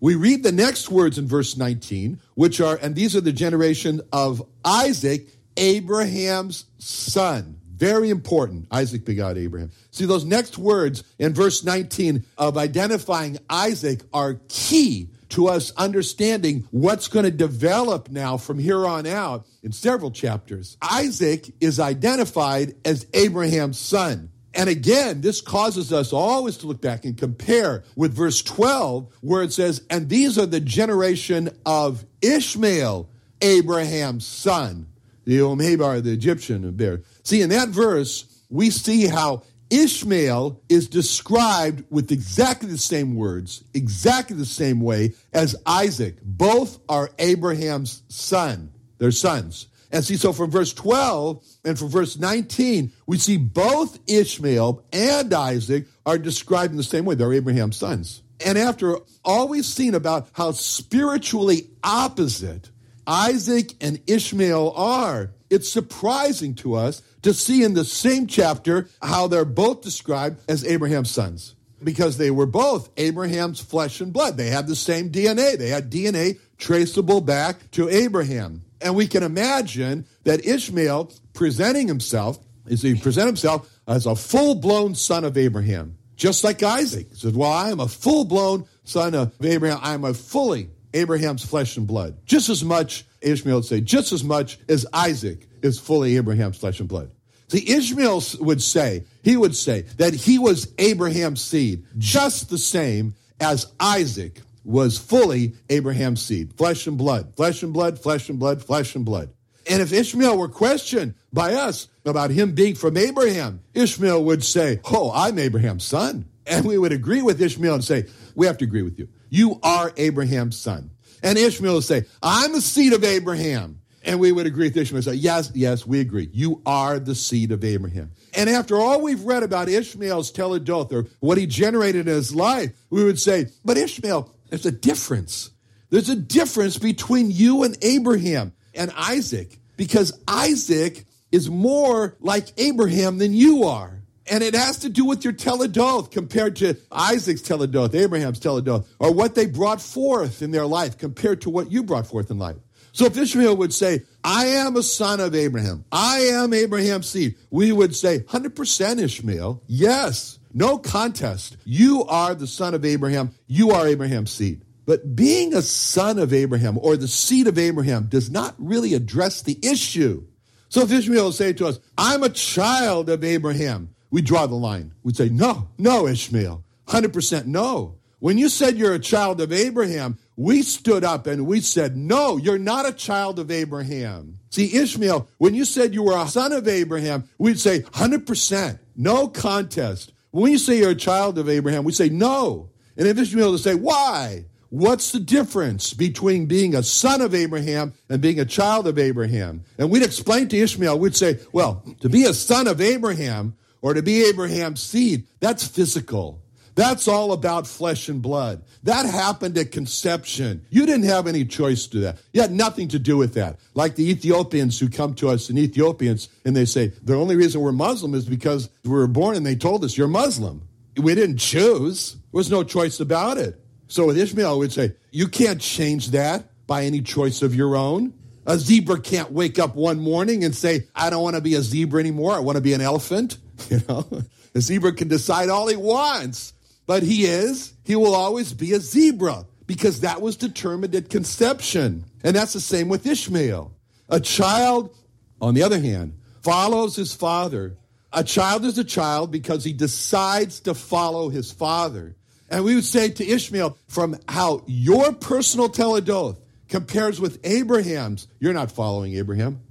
we 0.00 0.16
read 0.16 0.42
the 0.42 0.50
next 0.50 0.90
words 0.90 1.16
in 1.16 1.28
verse 1.28 1.56
19, 1.56 2.18
which 2.34 2.60
are, 2.60 2.76
and 2.82 2.96
these 2.96 3.14
are 3.14 3.20
the 3.20 3.32
generation 3.32 4.00
of 4.12 4.42
Isaac, 4.64 5.28
Abraham's 5.56 6.66
son. 6.78 7.58
Very 7.74 8.10
important. 8.10 8.68
Isaac 8.70 9.04
begot 9.04 9.36
Abraham. 9.36 9.70
See, 9.90 10.04
those 10.04 10.24
next 10.24 10.56
words 10.56 11.02
in 11.18 11.34
verse 11.34 11.64
19 11.64 12.24
of 12.38 12.56
identifying 12.56 13.38
Isaac 13.50 14.02
are 14.12 14.40
key 14.48 15.08
to 15.30 15.48
us 15.48 15.72
understanding 15.76 16.68
what's 16.70 17.08
going 17.08 17.24
to 17.24 17.30
develop 17.30 18.10
now 18.10 18.36
from 18.36 18.58
here 18.58 18.86
on 18.86 19.06
out 19.06 19.46
in 19.62 19.72
several 19.72 20.10
chapters. 20.10 20.76
Isaac 20.82 21.52
is 21.60 21.80
identified 21.80 22.74
as 22.84 23.06
Abraham's 23.14 23.78
son. 23.78 24.30
And 24.54 24.68
again, 24.68 25.22
this 25.22 25.40
causes 25.40 25.92
us 25.92 26.12
always 26.12 26.58
to 26.58 26.66
look 26.66 26.82
back 26.82 27.06
and 27.06 27.16
compare 27.16 27.84
with 27.96 28.14
verse 28.14 28.42
12, 28.42 29.10
where 29.22 29.42
it 29.42 29.52
says, 29.52 29.82
And 29.88 30.08
these 30.08 30.38
are 30.38 30.46
the 30.46 30.60
generation 30.60 31.48
of 31.64 32.04
Ishmael, 32.20 33.08
Abraham's 33.40 34.26
son, 34.26 34.86
the 35.24 35.38
Omhebar, 35.38 36.02
the 36.02 36.12
Egyptian 36.12 36.70
bear. 36.72 37.02
See, 37.22 37.42
in 37.42 37.50
that 37.50 37.68
verse, 37.68 38.24
we 38.48 38.70
see 38.70 39.06
how 39.06 39.42
Ishmael 39.70 40.60
is 40.68 40.88
described 40.88 41.84
with 41.88 42.12
exactly 42.12 42.68
the 42.68 42.76
same 42.76 43.14
words, 43.14 43.64
exactly 43.72 44.36
the 44.36 44.44
same 44.44 44.80
way 44.80 45.14
as 45.32 45.56
Isaac. 45.64 46.16
Both 46.22 46.78
are 46.88 47.10
Abraham's 47.18 48.02
son, 48.08 48.70
their 48.98 49.12
sons. 49.12 49.68
And 49.90 50.04
see, 50.04 50.16
so 50.16 50.32
from 50.32 50.50
verse 50.50 50.72
12 50.74 51.44
and 51.64 51.78
from 51.78 51.88
verse 51.88 52.18
19, 52.18 52.92
we 53.06 53.18
see 53.18 53.36
both 53.38 53.98
Ishmael 54.06 54.84
and 54.92 55.32
Isaac 55.32 55.86
are 56.04 56.18
described 56.18 56.72
in 56.72 56.76
the 56.76 56.82
same 56.82 57.04
way. 57.04 57.14
They're 57.14 57.32
Abraham's 57.32 57.76
sons. 57.76 58.22
And 58.44 58.58
after 58.58 58.98
all 59.24 59.48
we've 59.48 59.64
seen 59.64 59.94
about 59.94 60.28
how 60.32 60.52
spiritually 60.52 61.70
opposite 61.84 62.70
Isaac 63.06 63.74
and 63.80 64.00
Ishmael 64.06 64.72
are, 64.76 65.30
it's 65.50 65.70
surprising 65.70 66.54
to 66.56 66.74
us 66.74 67.02
to 67.22 67.34
see 67.34 67.62
in 67.62 67.74
the 67.74 67.84
same 67.84 68.26
chapter 68.26 68.88
how 69.00 69.26
they're 69.26 69.44
both 69.44 69.82
described 69.82 70.42
as 70.48 70.64
Abraham's 70.64 71.10
sons 71.10 71.54
because 71.82 72.16
they 72.16 72.30
were 72.30 72.46
both 72.46 72.90
Abraham's 72.96 73.60
flesh 73.60 74.00
and 74.00 74.12
blood. 74.12 74.36
They 74.36 74.50
had 74.50 74.66
the 74.66 74.76
same 74.76 75.10
DNA. 75.10 75.58
They 75.58 75.68
had 75.68 75.90
DNA 75.90 76.38
traceable 76.58 77.20
back 77.20 77.70
to 77.72 77.88
Abraham. 77.88 78.62
And 78.80 78.94
we 78.94 79.06
can 79.06 79.22
imagine 79.22 80.06
that 80.24 80.44
Ishmael 80.44 81.12
presenting 81.34 81.88
himself, 81.88 82.38
is 82.66 82.82
he 82.82 82.94
present 82.94 83.26
himself 83.26 83.68
as 83.86 84.06
a 84.06 84.16
full-blown 84.16 84.94
son 84.94 85.24
of 85.24 85.36
Abraham, 85.36 85.96
just 86.16 86.44
like 86.44 86.62
Isaac. 86.62 87.08
He 87.10 87.16
says, 87.16 87.32
Well, 87.32 87.50
I 87.50 87.70
am 87.70 87.80
a 87.80 87.88
full-blown 87.88 88.66
son 88.84 89.14
of 89.14 89.34
Abraham. 89.44 89.78
I 89.82 89.94
am 89.94 90.04
a 90.04 90.14
fully 90.14 90.70
Abraham's 90.94 91.44
flesh 91.44 91.76
and 91.76 91.86
blood. 91.86 92.16
Just 92.26 92.48
as 92.48 92.64
much, 92.64 93.04
Ishmael 93.20 93.56
would 93.56 93.64
say, 93.64 93.80
just 93.80 94.12
as 94.12 94.24
much 94.24 94.58
as 94.68 94.86
Isaac 94.92 95.46
is 95.62 95.78
fully 95.78 96.16
Abraham's 96.16 96.58
flesh 96.58 96.80
and 96.80 96.88
blood. 96.88 97.10
See, 97.48 97.70
Ishmael 97.70 98.22
would 98.40 98.62
say, 98.62 99.04
he 99.22 99.36
would 99.36 99.54
say 99.54 99.82
that 99.98 100.14
he 100.14 100.38
was 100.38 100.72
Abraham's 100.78 101.42
seed, 101.42 101.84
just 101.98 102.48
the 102.48 102.58
same 102.58 103.14
as 103.40 103.70
Isaac 103.78 104.40
was 104.64 104.96
fully 104.98 105.54
Abraham's 105.68 106.22
seed, 106.22 106.54
flesh 106.54 106.86
and 106.86 106.96
blood, 106.96 107.34
flesh 107.36 107.62
and 107.62 107.72
blood, 107.72 107.98
flesh 107.98 108.28
and 108.28 108.38
blood, 108.38 108.64
flesh 108.64 108.94
and 108.94 109.04
blood. 109.04 109.30
And 109.68 109.82
if 109.82 109.92
Ishmael 109.92 110.38
were 110.38 110.48
questioned 110.48 111.14
by 111.32 111.54
us 111.54 111.88
about 112.04 112.30
him 112.30 112.52
being 112.52 112.74
from 112.74 112.96
Abraham, 112.96 113.60
Ishmael 113.74 114.24
would 114.24 114.44
say, 114.44 114.80
Oh, 114.84 115.12
I'm 115.14 115.38
Abraham's 115.38 115.84
son. 115.84 116.26
And 116.46 116.66
we 116.66 116.78
would 116.78 116.92
agree 116.92 117.22
with 117.22 117.40
Ishmael 117.40 117.74
and 117.74 117.84
say, 117.84 118.06
We 118.34 118.46
have 118.46 118.58
to 118.58 118.64
agree 118.64 118.82
with 118.82 118.98
you. 118.98 119.08
You 119.32 119.58
are 119.62 119.94
Abraham's 119.96 120.58
son. 120.58 120.90
And 121.22 121.38
Ishmael 121.38 121.76
would 121.76 121.84
say, 121.84 122.04
I'm 122.22 122.52
the 122.52 122.60
seed 122.60 122.92
of 122.92 123.02
Abraham. 123.02 123.80
And 124.04 124.20
we 124.20 124.30
would 124.30 124.44
agree 124.44 124.66
with 124.66 124.76
Ishmael 124.76 124.98
and 124.98 125.04
say, 125.04 125.14
Yes, 125.14 125.50
yes, 125.54 125.86
we 125.86 126.00
agree. 126.00 126.28
You 126.34 126.60
are 126.66 126.98
the 126.98 127.14
seed 127.14 127.50
of 127.50 127.64
Abraham. 127.64 128.10
And 128.34 128.50
after 128.50 128.76
all 128.76 129.00
we've 129.00 129.24
read 129.24 129.42
about 129.42 129.70
Ishmael's 129.70 130.32
teledoth 130.32 130.92
or 130.92 131.06
what 131.20 131.38
he 131.38 131.46
generated 131.46 132.08
in 132.08 132.14
his 132.14 132.34
life, 132.34 132.72
we 132.90 133.04
would 133.04 133.18
say, 133.18 133.46
But 133.64 133.78
Ishmael, 133.78 134.30
there's 134.50 134.66
a 134.66 134.72
difference. 134.72 135.50
There's 135.88 136.10
a 136.10 136.16
difference 136.16 136.76
between 136.76 137.30
you 137.30 137.62
and 137.62 137.78
Abraham 137.80 138.52
and 138.74 138.92
Isaac 138.94 139.58
because 139.78 140.12
Isaac 140.28 141.06
is 141.30 141.48
more 141.48 142.18
like 142.20 142.52
Abraham 142.58 143.16
than 143.16 143.32
you 143.32 143.64
are. 143.64 144.01
And 144.30 144.42
it 144.42 144.54
has 144.54 144.78
to 144.78 144.88
do 144.88 145.04
with 145.04 145.24
your 145.24 145.32
teledoth 145.32 146.10
compared 146.10 146.56
to 146.56 146.76
Isaac's 146.90 147.42
teledoth, 147.42 147.94
Abraham's 147.94 148.38
teledoth, 148.38 148.86
or 148.98 149.12
what 149.12 149.34
they 149.34 149.46
brought 149.46 149.80
forth 149.80 150.42
in 150.42 150.52
their 150.52 150.66
life 150.66 150.96
compared 150.96 151.40
to 151.42 151.50
what 151.50 151.72
you 151.72 151.82
brought 151.82 152.06
forth 152.06 152.30
in 152.30 152.38
life. 152.38 152.56
So 152.92 153.06
if 153.06 153.16
Ishmael 153.16 153.56
would 153.56 153.72
say, 153.72 154.02
I 154.22 154.46
am 154.46 154.76
a 154.76 154.82
son 154.82 155.18
of 155.18 155.34
Abraham, 155.34 155.84
I 155.90 156.18
am 156.20 156.52
Abraham's 156.52 157.08
seed, 157.08 157.36
we 157.50 157.72
would 157.72 157.96
say, 157.96 158.20
100% 158.20 158.98
Ishmael, 158.98 159.62
yes. 159.66 160.38
No 160.54 160.76
contest. 160.76 161.56
You 161.64 162.04
are 162.04 162.34
the 162.34 162.46
son 162.46 162.74
of 162.74 162.84
Abraham. 162.84 163.34
You 163.46 163.70
are 163.70 163.86
Abraham's 163.86 164.30
seed. 164.30 164.62
But 164.84 165.16
being 165.16 165.54
a 165.54 165.62
son 165.62 166.18
of 166.18 166.32
Abraham 166.32 166.78
or 166.78 166.96
the 166.96 167.08
seed 167.08 167.46
of 167.46 167.56
Abraham 167.56 168.06
does 168.06 168.30
not 168.30 168.54
really 168.58 168.94
address 168.94 169.42
the 169.42 169.58
issue. 169.62 170.26
So 170.68 170.82
if 170.82 170.92
Ishmael 170.92 171.26
would 171.26 171.34
say 171.34 171.52
to 171.54 171.66
us, 171.66 171.78
I'm 171.96 172.22
a 172.22 172.28
child 172.28 173.08
of 173.08 173.24
Abraham, 173.24 173.91
we 174.12 174.22
draw 174.22 174.46
the 174.46 174.54
line. 174.54 174.92
We'd 175.02 175.16
say, 175.16 175.28
no, 175.30 175.68
no, 175.78 176.06
Ishmael. 176.06 176.62
100% 176.86 177.46
no. 177.46 177.96
When 178.20 178.38
you 178.38 178.48
said 178.48 178.76
you're 178.76 178.92
a 178.92 179.00
child 179.00 179.40
of 179.40 179.52
Abraham, 179.52 180.18
we 180.36 180.62
stood 180.62 181.02
up 181.02 181.26
and 181.26 181.46
we 181.46 181.60
said, 181.60 181.96
no, 181.96 182.36
you're 182.36 182.58
not 182.58 182.88
a 182.88 182.92
child 182.92 183.40
of 183.40 183.50
Abraham. 183.50 184.38
See, 184.50 184.76
Ishmael, 184.76 185.28
when 185.38 185.54
you 185.54 185.64
said 185.64 185.94
you 185.94 186.04
were 186.04 186.16
a 186.16 186.28
son 186.28 186.52
of 186.52 186.68
Abraham, 186.68 187.28
we'd 187.38 187.58
say 187.58 187.80
100%, 187.80 188.78
no 188.94 189.26
contest. 189.26 190.12
When 190.30 190.52
you 190.52 190.58
say 190.58 190.78
you're 190.78 190.90
a 190.90 190.94
child 190.94 191.38
of 191.38 191.48
Abraham, 191.48 191.82
we 191.82 191.92
say 191.92 192.08
no. 192.08 192.70
And 192.96 193.08
if 193.08 193.18
Ishmael 193.18 193.52
to 193.52 193.58
say, 193.58 193.74
why? 193.74 194.44
what's 194.72 195.12
the 195.12 195.20
difference 195.20 195.92
between 195.92 196.46
being 196.46 196.74
a 196.74 196.82
son 196.82 197.20
of 197.20 197.34
Abraham 197.34 197.92
and 198.08 198.22
being 198.22 198.40
a 198.40 198.44
child 198.46 198.86
of 198.86 198.98
Abraham? 198.98 199.64
And 199.76 199.90
we'd 199.90 200.02
explain 200.02 200.48
to 200.48 200.56
Ishmael, 200.56 200.98
we'd 200.98 201.14
say, 201.14 201.40
well, 201.52 201.84
to 202.00 202.08
be 202.08 202.24
a 202.24 202.32
son 202.32 202.66
of 202.66 202.80
Abraham 202.80 203.54
or 203.82 203.94
to 203.94 204.02
be 204.02 204.24
Abraham's 204.24 204.82
seed, 204.82 205.26
that's 205.40 205.66
physical. 205.66 206.42
That's 206.74 207.06
all 207.06 207.32
about 207.32 207.66
flesh 207.66 208.08
and 208.08 208.22
blood. 208.22 208.62
That 208.84 209.04
happened 209.04 209.58
at 209.58 209.72
conception. 209.72 210.64
You 210.70 210.86
didn't 210.86 211.04
have 211.04 211.26
any 211.26 211.44
choice 211.44 211.86
to 211.88 212.00
that. 212.00 212.18
You 212.32 212.40
had 212.40 212.50
nothing 212.50 212.88
to 212.88 212.98
do 212.98 213.18
with 213.18 213.34
that. 213.34 213.60
Like 213.74 213.94
the 213.96 214.08
Ethiopians 214.10 214.78
who 214.78 214.88
come 214.88 215.14
to 215.16 215.28
us 215.28 215.50
in 215.50 215.58
Ethiopians 215.58 216.30
and 216.46 216.56
they 216.56 216.64
say, 216.64 216.88
the 217.02 217.14
only 217.14 217.36
reason 217.36 217.60
we're 217.60 217.72
Muslim 217.72 218.14
is 218.14 218.24
because 218.24 218.70
we 218.84 218.90
were 218.90 219.06
born 219.06 219.36
and 219.36 219.44
they 219.44 219.54
told 219.54 219.84
us 219.84 219.98
you're 219.98 220.08
Muslim. 220.08 220.66
We 220.96 221.14
didn't 221.14 221.38
choose. 221.38 222.12
There 222.12 222.20
was 222.32 222.50
no 222.50 222.64
choice 222.64 223.00
about 223.00 223.36
it. 223.36 223.60
So 223.88 224.06
with 224.06 224.16
Ishmael, 224.16 224.58
we'd 224.58 224.72
say, 224.72 224.94
you 225.10 225.28
can't 225.28 225.60
change 225.60 226.12
that 226.12 226.46
by 226.66 226.84
any 226.84 227.02
choice 227.02 227.42
of 227.42 227.54
your 227.54 227.76
own. 227.76 228.14
A 228.46 228.58
zebra 228.58 229.00
can't 229.00 229.30
wake 229.30 229.58
up 229.58 229.76
one 229.76 230.00
morning 230.00 230.42
and 230.42 230.54
say, 230.54 230.88
I 230.94 231.10
don't 231.10 231.22
want 231.22 231.36
to 231.36 231.42
be 231.42 231.54
a 231.54 231.60
zebra 231.60 232.00
anymore. 232.00 232.32
I 232.32 232.38
want 232.38 232.56
to 232.56 232.62
be 232.62 232.72
an 232.72 232.80
elephant. 232.80 233.36
You 233.70 233.80
know, 233.88 234.06
a 234.54 234.60
zebra 234.60 234.92
can 234.92 235.08
decide 235.08 235.48
all 235.48 235.66
he 235.66 235.76
wants 235.76 236.52
but 236.86 237.02
he 237.02 237.24
is, 237.24 237.72
he 237.84 237.96
will 237.96 238.14
always 238.14 238.52
be 238.52 238.72
a 238.72 238.80
zebra 238.80 239.46
because 239.66 240.00
that 240.00 240.20
was 240.20 240.36
determined 240.36 240.94
at 240.94 241.08
conception. 241.08 242.04
And 242.24 242.34
that's 242.34 242.52
the 242.52 242.60
same 242.60 242.88
with 242.88 243.06
Ishmael. 243.06 243.72
A 244.08 244.20
child, 244.20 244.94
on 245.40 245.54
the 245.54 245.62
other 245.62 245.78
hand, 245.78 246.18
follows 246.42 246.96
his 246.96 247.14
father. 247.14 247.78
A 248.12 248.24
child 248.24 248.64
is 248.64 248.76
a 248.78 248.84
child 248.84 249.30
because 249.30 249.64
he 249.64 249.72
decides 249.72 250.60
to 250.60 250.74
follow 250.74 251.28
his 251.28 251.50
father. 251.50 252.16
And 252.50 252.64
we 252.64 252.74
would 252.74 252.84
say 252.84 253.08
to 253.08 253.26
Ishmael, 253.26 253.78
from 253.88 254.18
how 254.28 254.62
your 254.66 255.12
personal 255.12 255.70
teledoth 255.70 256.38
compares 256.68 257.20
with 257.20 257.38
Abraham's, 257.44 258.28
you're 258.40 258.52
not 258.52 258.70
following 258.70 259.14
Abraham. 259.14 259.62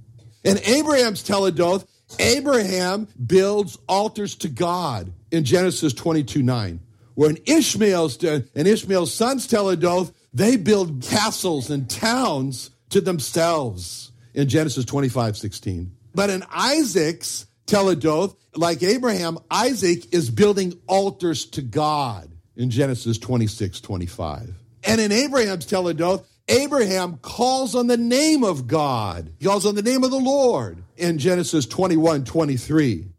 And 0.44 0.58
Abraham's 0.64 1.22
teledoth, 1.22 1.86
Abraham 2.18 3.08
builds 3.24 3.78
altars 3.88 4.34
to 4.36 4.48
God 4.48 5.12
in 5.30 5.44
Genesis 5.44 5.92
22 5.92 6.42
9. 6.42 6.80
When 7.14 7.38
Ishmael's 7.44 8.22
and 8.24 8.48
Ishmael's 8.54 9.12
sons 9.12 9.46
teledoth, 9.46 10.12
they 10.32 10.56
build 10.56 11.02
castles 11.02 11.70
and 11.70 11.88
towns 11.88 12.70
to 12.90 13.00
themselves 13.00 14.12
in 14.34 14.48
Genesis 14.48 14.84
25, 14.84 15.36
16. 15.36 15.92
But 16.14 16.30
in 16.30 16.42
Isaac's 16.50 17.46
teledoth, 17.66 18.36
like 18.54 18.82
Abraham, 18.82 19.38
Isaac 19.50 20.12
is 20.12 20.30
building 20.30 20.78
altars 20.86 21.46
to 21.46 21.62
God 21.62 22.30
in 22.56 22.70
Genesis 22.70 23.18
26, 23.18 23.80
25. 23.80 24.54
And 24.84 25.00
in 25.00 25.12
Abraham's 25.12 25.66
teledoth, 25.66 26.24
Abraham 26.48 27.18
calls 27.18 27.74
on 27.74 27.86
the 27.86 27.96
name 27.96 28.44
of 28.44 28.66
God. 28.66 29.32
He 29.38 29.46
calls 29.46 29.66
on 29.66 29.74
the 29.74 29.82
name 29.82 30.04
of 30.04 30.10
the 30.10 30.18
Lord 30.18 30.82
in 30.96 31.18
Genesis 31.18 31.66
21, 31.66 32.24
23 32.24 33.12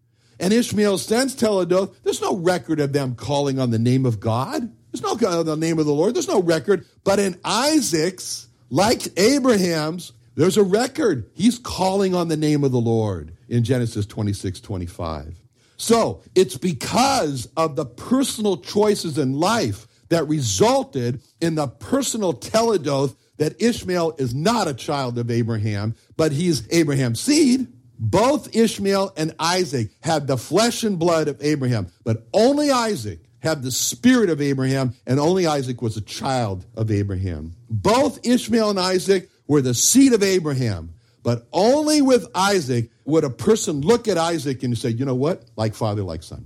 and 0.44 0.52
Ishmael 0.52 0.98
sends 0.98 1.36
teledoth, 1.36 1.96
there's 2.04 2.22
no 2.22 2.36
record 2.36 2.82
of 2.82 2.92
them 2.92 3.16
calling 3.16 3.60
on 3.60 3.72
the 3.72 3.80
name 3.80 4.06
of 4.06 4.20
God. 4.20 4.72
There's 4.92 5.02
no 5.02 5.16
the 5.16 5.56
name 5.56 5.80
of 5.80 5.86
the 5.86 5.94
Lord. 5.94 6.14
There's 6.14 6.28
no 6.28 6.42
record. 6.42 6.86
But 7.06 7.18
in 7.18 7.40
Isaac's, 7.46 8.48
like 8.70 9.08
Abraham's, 9.18 10.12
there's 10.36 10.58
a 10.58 10.64
record. 10.64 11.30
He's 11.34 11.60
calling 11.60 12.14
on 12.14 12.28
the 12.28 12.38
name 12.38 12.64
of 12.64 12.72
the 12.72 12.82
Lord 12.82 13.38
in 13.48 13.64
Genesis 13.64 14.06
26, 14.06 14.60
25. 14.60 15.40
So 15.78 16.22
it's 16.36 16.58
because 16.58 17.48
of 17.56 17.76
the 17.76 17.86
personal 17.86 18.58
choices 18.58 19.18
in 19.18 19.40
life 19.40 19.88
that 20.14 20.28
resulted 20.28 21.22
in 21.42 21.56
the 21.56 21.68
personal 21.68 22.34
teledoth 22.34 23.16
that 23.38 23.60
Ishmael 23.60 24.14
is 24.20 24.36
not 24.36 24.68
a 24.68 24.74
child 24.76 25.18
of 25.18 25.32
Abraham, 25.32 25.96
but 26.16 26.32
he's 26.32 26.68
Abraham's 26.72 27.20
seed. 27.20 27.68
Both 27.98 28.56
Ishmael 28.56 29.14
and 29.18 29.34
Isaac 29.40 29.90
had 30.02 30.28
the 30.28 30.38
flesh 30.38 30.84
and 30.84 31.00
blood 31.00 31.28
of 31.30 31.42
Abraham, 31.42 31.88
but 32.04 32.28
only 32.32 32.70
Isaac 32.70 33.22
had 33.40 33.64
the 33.64 33.72
spirit 33.72 34.30
of 34.30 34.40
Abraham, 34.40 34.94
and 35.08 35.20
only 35.20 35.48
Isaac 35.48 35.82
was 35.82 35.98
a 35.98 36.02
child 36.02 36.64
of 36.76 36.92
Abraham. 36.92 37.56
Both 37.68 38.24
Ishmael 38.24 38.70
and 38.70 38.80
Isaac 38.80 39.32
were 39.48 39.62
the 39.62 39.74
seed 39.74 40.14
of 40.14 40.22
Abraham, 40.22 40.94
but 41.24 41.48
only 41.52 42.04
with 42.04 42.28
Isaac 42.36 42.92
would 43.06 43.24
a 43.24 43.32
person 43.32 43.82
look 43.82 44.08
at 44.08 44.20
Isaac 44.20 44.62
and 44.62 44.78
say, 44.78 44.90
you 44.90 45.06
know 45.06 45.16
what? 45.16 45.44
Like 45.56 45.74
father, 45.74 46.04
like 46.04 46.22
son. 46.22 46.46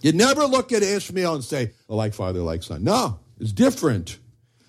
You 0.00 0.12
never 0.12 0.44
look 0.44 0.72
at 0.72 0.82
Ishmael 0.82 1.34
and 1.34 1.44
say, 1.44 1.72
oh, 1.88 1.96
like 1.96 2.14
father, 2.14 2.40
like 2.40 2.62
son. 2.62 2.84
No, 2.84 3.18
it's 3.40 3.52
different. 3.52 4.18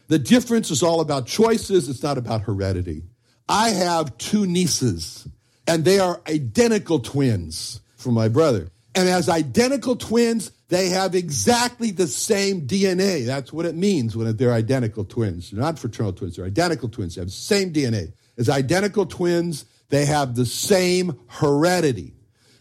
The 0.07 0.19
difference 0.19 0.71
is 0.71 0.81
all 0.81 1.01
about 1.01 1.27
choices, 1.27 1.87
it's 1.87 2.01
not 2.01 2.17
about 2.17 2.41
heredity. 2.41 3.03
I 3.47 3.69
have 3.69 4.17
two 4.17 4.45
nieces 4.45 5.27
and 5.69 5.85
they 5.85 5.99
are 5.99 6.19
identical 6.27 6.99
twins 6.99 7.79
from 7.95 8.15
my 8.15 8.27
brother. 8.27 8.69
And 8.95 9.07
as 9.07 9.29
identical 9.29 9.95
twins, 9.95 10.51
they 10.69 10.89
have 10.89 11.13
exactly 11.13 11.91
the 11.91 12.07
same 12.07 12.67
DNA. 12.67 13.25
That's 13.25 13.53
what 13.53 13.67
it 13.67 13.75
means 13.75 14.17
when 14.17 14.35
they're 14.35 14.51
identical 14.51 15.05
twins. 15.05 15.51
They're 15.51 15.61
not 15.61 15.77
fraternal 15.77 16.13
twins, 16.13 16.35
they're 16.35 16.45
identical 16.45 16.89
twins. 16.89 17.15
They 17.15 17.21
have 17.21 17.27
the 17.27 17.33
same 17.33 17.71
DNA. 17.71 18.13
As 18.37 18.49
identical 18.49 19.05
twins, 19.05 19.65
they 19.89 20.05
have 20.05 20.35
the 20.35 20.45
same 20.45 21.19
heredity. 21.27 22.13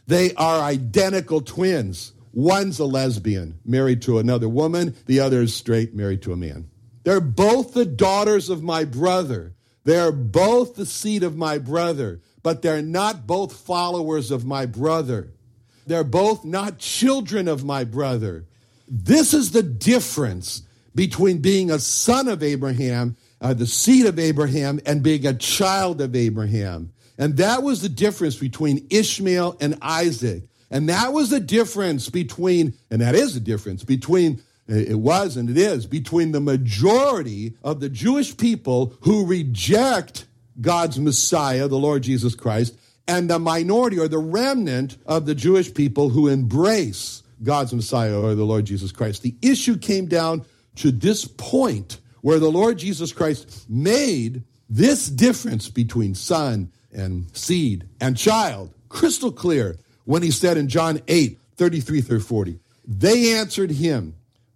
They 0.07 0.35
are 0.35 0.61
identical 0.61 1.41
twins. 1.41 2.13
One's 2.33 2.79
a 2.79 2.85
lesbian, 2.85 3.59
married 3.65 4.03
to 4.03 4.19
another 4.19 4.49
woman. 4.49 4.95
The 5.07 5.21
other 5.21 5.43
is 5.43 5.55
straight, 5.55 5.95
married 5.95 6.23
to 6.23 6.33
a 6.33 6.37
man. 6.37 6.71
They're 7.05 7.21
both 7.21 7.75
the 7.75 7.87
daughters 7.87 8.51
of 8.51 8.63
my 8.63 8.85
brother. 8.85 9.55
They're 9.85 10.13
both 10.13 10.75
the 10.75 10.87
seed 10.87 11.23
of 11.23 11.37
my 11.37 11.59
brother 11.59 12.21
but 12.43 12.63
they're 12.63 12.83
not 12.83 13.27
both 13.27 13.53
followers 13.53 14.31
of 14.31 14.45
my 14.45 14.67
brother. 14.67 15.33
They're 15.87 16.05
both 16.05 16.45
not 16.45 16.79
children 16.79 17.49
of 17.49 17.65
my 17.65 17.85
brother. 17.85 18.47
This 18.87 19.35
is 19.35 19.51
the 19.51 19.63
difference 19.63 20.63
between 20.95 21.39
being 21.39 21.71
a 21.71 21.79
son 21.79 22.29
of 22.29 22.43
Abraham, 22.43 23.17
uh, 23.41 23.55
the 23.55 23.67
seed 23.67 24.07
of 24.07 24.19
Abraham, 24.19 24.81
and 24.87 25.03
being 25.03 25.27
a 25.27 25.35
child 25.35 26.01
of 26.01 26.17
Abraham. 26.17 26.93
And 27.19 27.37
that 27.37 27.63
was 27.63 27.83
the 27.83 27.89
difference 27.89 28.37
between 28.37 28.87
Ishmael 28.91 29.57
and 29.61 29.77
Isaac. 29.83 30.45
And 30.71 30.89
that 30.89 31.13
was 31.13 31.31
the 31.31 31.41
difference 31.41 32.11
between, 32.11 32.75
and 32.91 33.01
that 33.01 33.15
is 33.15 33.35
the 33.35 33.41
difference 33.41 33.85
between, 33.85 34.43
it 34.67 34.99
was 34.99 35.37
and 35.37 35.49
it 35.49 35.57
is, 35.57 35.87
between 35.87 36.33
the 36.33 36.41
majority 36.41 37.55
of 37.63 37.81
the 37.81 37.89
Jewish 37.89 38.37
people 38.37 38.95
who 39.01 39.25
reject 39.25 40.27
God's 40.61 40.99
Messiah, 40.99 41.69
the 41.69 41.79
Lord 41.79 42.03
Jesus 42.03 42.35
Christ, 42.35 42.77
and 43.07 43.31
the 43.31 43.39
minority 43.39 43.99
or 43.99 44.09
the 44.09 44.19
remnant 44.19 44.99
of 45.07 45.25
the 45.25 45.35
Jewish 45.35 45.73
people 45.73 46.11
who 46.11 46.29
embrace 46.29 47.23
God's 47.43 47.73
Messiah 47.73 48.21
or 48.21 48.35
the 48.35 48.45
Lord 48.45 48.67
Jesus 48.67 48.93
Christ. 48.93 49.23
The 49.23 49.37
issue 49.41 49.79
came 49.79 50.07
down 50.07 50.45
to 50.77 50.91
this 50.91 51.25
point 51.25 52.01
where 52.21 52.39
the 52.39 52.51
Lord 52.51 52.79
Jesus 52.79 53.13
Christ 53.13 53.65
made 53.71 54.43
this 54.69 55.09
difference 55.09 55.71
between 55.71 56.15
son 56.15 56.71
and 56.93 57.35
seed 57.37 57.89
and 58.01 58.17
child 58.17 58.75
crystal 58.89 59.33
clear 59.33 59.77
when 60.09 60.23
he 60.23 60.31
said 60.31 60.57
in 60.57 60.69
John 60.69 61.03
8, 61.07 61.39
33 61.57 62.01
through 62.01 62.21
40, 62.21 62.59
they 62.87 63.35
answered 63.35 63.71
him, 63.71 64.15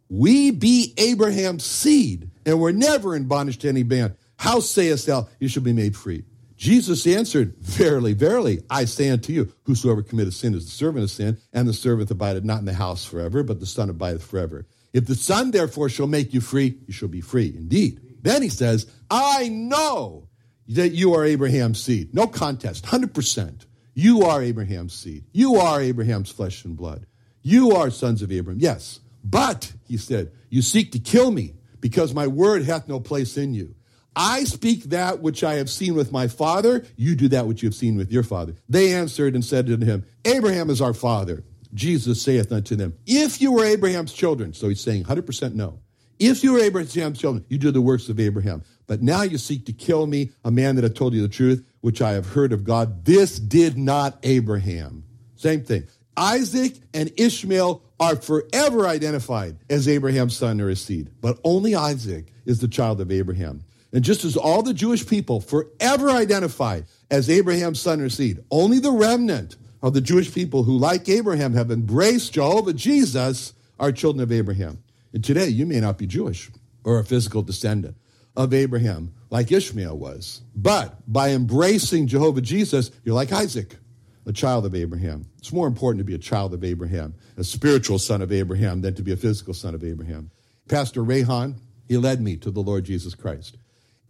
We 0.09 0.51
be 0.51 0.95
Abraham's 0.97 1.63
seed, 1.63 2.31
and 2.47 2.59
we're 2.59 2.73
never 2.73 3.15
in 3.15 3.29
bondage 3.29 3.59
to 3.59 3.69
any 3.69 3.83
man. 3.83 4.17
How 4.39 4.61
sayest 4.61 5.09
thou, 5.09 5.29
you 5.41 5.49
shall 5.49 5.63
be 5.63 5.75
made 5.75 5.95
free? 5.95 6.25
Jesus 6.57 7.07
answered, 7.07 7.55
Verily, 7.59 8.15
verily, 8.15 8.63
I 8.71 8.87
say 8.87 9.11
unto 9.11 9.35
you, 9.35 9.53
whosoever 9.65 10.03
committeth 10.03 10.33
sin 10.33 10.55
is 10.55 10.65
the 10.65 10.71
servant 10.71 11.05
of 11.05 11.11
sin, 11.11 11.37
and 11.53 11.69
the 11.69 11.75
servant 11.75 12.11
abideth 12.11 12.45
not 12.45 12.61
in 12.61 12.65
the 12.65 12.73
house 12.73 13.05
forever, 13.05 13.43
but 13.43 13.61
the 13.61 13.67
Son 13.67 13.91
abideth 13.91 14.25
forever. 14.25 14.65
If 14.95 15.07
the 15.07 15.15
Son 15.15 15.51
therefore 15.51 15.91
shall 15.91 16.07
make 16.07 16.33
you 16.33 16.41
free, 16.41 16.79
you 16.87 16.95
shall 16.95 17.09
be 17.09 17.21
free 17.21 17.53
indeed. 17.55 18.01
Then 18.23 18.41
he 18.41 18.49
says, 18.49 18.87
I 19.11 19.51
know 19.51 20.29
that 20.69 20.93
you 20.93 21.13
are 21.13 21.27
Abraham's 21.27 21.83
seed. 21.83 22.15
No 22.15 22.27
contest, 22.27 22.87
100%. 22.87 23.67
You 23.95 24.23
are 24.23 24.43
Abraham's 24.43 24.95
seed. 24.95 25.25
You 25.33 25.57
are 25.57 25.81
Abraham's 25.81 26.31
flesh 26.31 26.65
and 26.65 26.77
blood. 26.77 27.07
You 27.43 27.73
are 27.73 27.91
sons 27.91 28.23
of 28.23 28.33
Abraham. 28.33 28.61
Yes. 28.61 29.01
But, 29.25 29.73
he 29.87 29.97
said, 29.97 30.33
you 30.49 30.63
seek 30.63 30.93
to 30.93 30.99
kill 30.99 31.31
me 31.31 31.55
because 31.81 32.15
my 32.15 32.27
word 32.27 32.65
hath 32.65 32.89
no 32.89 33.01
place 33.01 33.37
in 33.37 33.55
you. 33.55 33.75
I 34.15 34.45
speak 34.45 34.85
that 34.85 35.21
which 35.21 35.43
I 35.43 35.55
have 35.55 35.71
seen 35.71 35.95
with 35.95 36.13
my 36.13 36.29
father. 36.29 36.85
You 36.97 37.15
do 37.15 37.29
that 37.29 37.47
which 37.47 37.63
you 37.63 37.69
have 37.69 37.75
seen 37.75 37.97
with 37.97 38.13
your 38.13 38.23
father. 38.23 38.55
They 38.69 38.93
answered 38.95 39.35
and 39.35 39.45
said 39.45 39.71
unto 39.71 39.87
him, 39.87 40.05
Abraham 40.25 40.71
is 40.71 40.81
our 40.81 40.93
father. 40.93 41.45
Jesus 41.75 42.21
saith 42.21 42.53
unto 42.53 42.77
them, 42.77 42.95
If 43.07 43.41
you 43.41 43.53
were 43.53 43.65
Abraham's 43.65 44.13
children, 44.13 44.53
so 44.53 44.69
he's 44.69 44.83
saying 44.83 45.05
100% 45.05 45.55
no. 45.55 45.81
If 46.25 46.45
you 46.45 46.53
were 46.53 46.61
Abraham's 46.61 47.19
children, 47.19 47.45
you 47.49 47.59
do 47.59 47.73
the 47.73 47.81
works 47.81 48.09
of 48.09 48.21
Abraham. 48.21 48.63
But 48.87 49.03
now 49.03 49.23
you 49.23 49.39
seek 49.39 49.67
to 49.67 49.73
kill 49.73 50.07
me, 50.07 50.31
a 50.45 50.53
man 50.53 50.77
that 50.77 50.85
have 50.85 50.95
told 50.95 51.15
you 51.15 51.23
the 51.23 51.29
truth, 51.29 51.67
which 51.81 52.01
I 52.01 52.13
have 52.13 52.27
heard 52.27 52.53
of 52.53 52.63
God. 52.63 53.05
This 53.05 53.41
did 53.41 53.77
not 53.77 54.21
Abraham. 54.23 55.03
Same 55.35 55.65
thing. 55.65 55.89
Isaac 56.17 56.75
and 56.95 57.11
Ishmael 57.17 57.83
are 57.99 58.15
forever 58.15 58.87
identified 58.87 59.57
as 59.69 59.89
Abraham's 59.89 60.37
son 60.37 60.61
or 60.61 60.69
his 60.69 60.81
seed, 60.81 61.11
but 61.21 61.41
only 61.43 61.75
Isaac 61.75 62.33
is 62.47 62.61
the 62.61 62.69
child 62.69 63.01
of 63.01 63.11
Abraham. 63.11 63.65
And 63.93 64.05
just 64.05 64.25
as 64.25 64.37
all 64.37 64.63
the 64.63 64.75
Jewish 64.75 65.05
people 65.05 65.41
forever 65.41 66.09
identified 66.09 66.85
as 67.11 67.29
Abraham's 67.29 67.81
son 67.81 68.01
or 68.01 68.09
seed, 68.09 68.45
only 68.49 68.79
the 68.79 68.93
remnant 68.93 69.57
of 69.83 69.93
the 69.93 70.01
Jewish 70.01 70.33
people 70.33 70.63
who, 70.63 70.79
like 70.79 71.09
Abraham, 71.09 71.55
have 71.55 71.73
embraced 71.73 72.35
Jehovah 72.35 72.75
Jesus 72.75 73.55
are 73.81 73.91
children 73.91 74.23
of 74.23 74.31
Abraham. 74.31 74.79
And 75.13 75.23
today, 75.23 75.49
you 75.49 75.67
may 75.67 75.81
not 75.81 75.99
be 75.99 76.07
Jewish 76.07 76.51
or 76.85 76.99
a 76.99 77.05
physical 77.05 77.43
descendant 77.43 77.97
of 78.37 78.55
Abraham 78.55 79.13
like 79.31 79.53
Ishmael 79.53 79.97
was. 79.97 80.43
But 80.55 80.97
by 81.11 81.31
embracing 81.31 82.07
Jehovah 82.07 82.41
Jesus, 82.41 82.91
you're 83.05 83.15
like 83.15 83.33
Isaac, 83.33 83.77
a 84.27 84.33
child 84.33 84.65
of 84.65 84.75
Abraham. 84.75 85.27
It's 85.39 85.53
more 85.53 85.67
important 85.67 85.99
to 85.99 86.05
be 86.05 86.15
a 86.15 86.19
child 86.19 86.55
of 86.55 86.65
Abraham, 86.65 87.15
a 87.37 87.45
spiritual 87.45 87.99
son 87.99 88.23
of 88.23 88.33
Abraham, 88.33 88.81
than 88.81 88.95
to 88.95 89.03
be 89.03 89.13
a 89.13 89.17
physical 89.17 89.55
son 89.55 89.75
of 89.75 89.85
Abraham. 89.85 90.31
Pastor 90.69 91.03
Rayhan, 91.03 91.59
he 91.89 91.97
led 91.97 92.21
me 92.21 92.37
to 92.39 92.51
the 92.51 92.63
Lord 92.63 92.85
Jesus 92.85 93.15
Christ. 93.15 93.59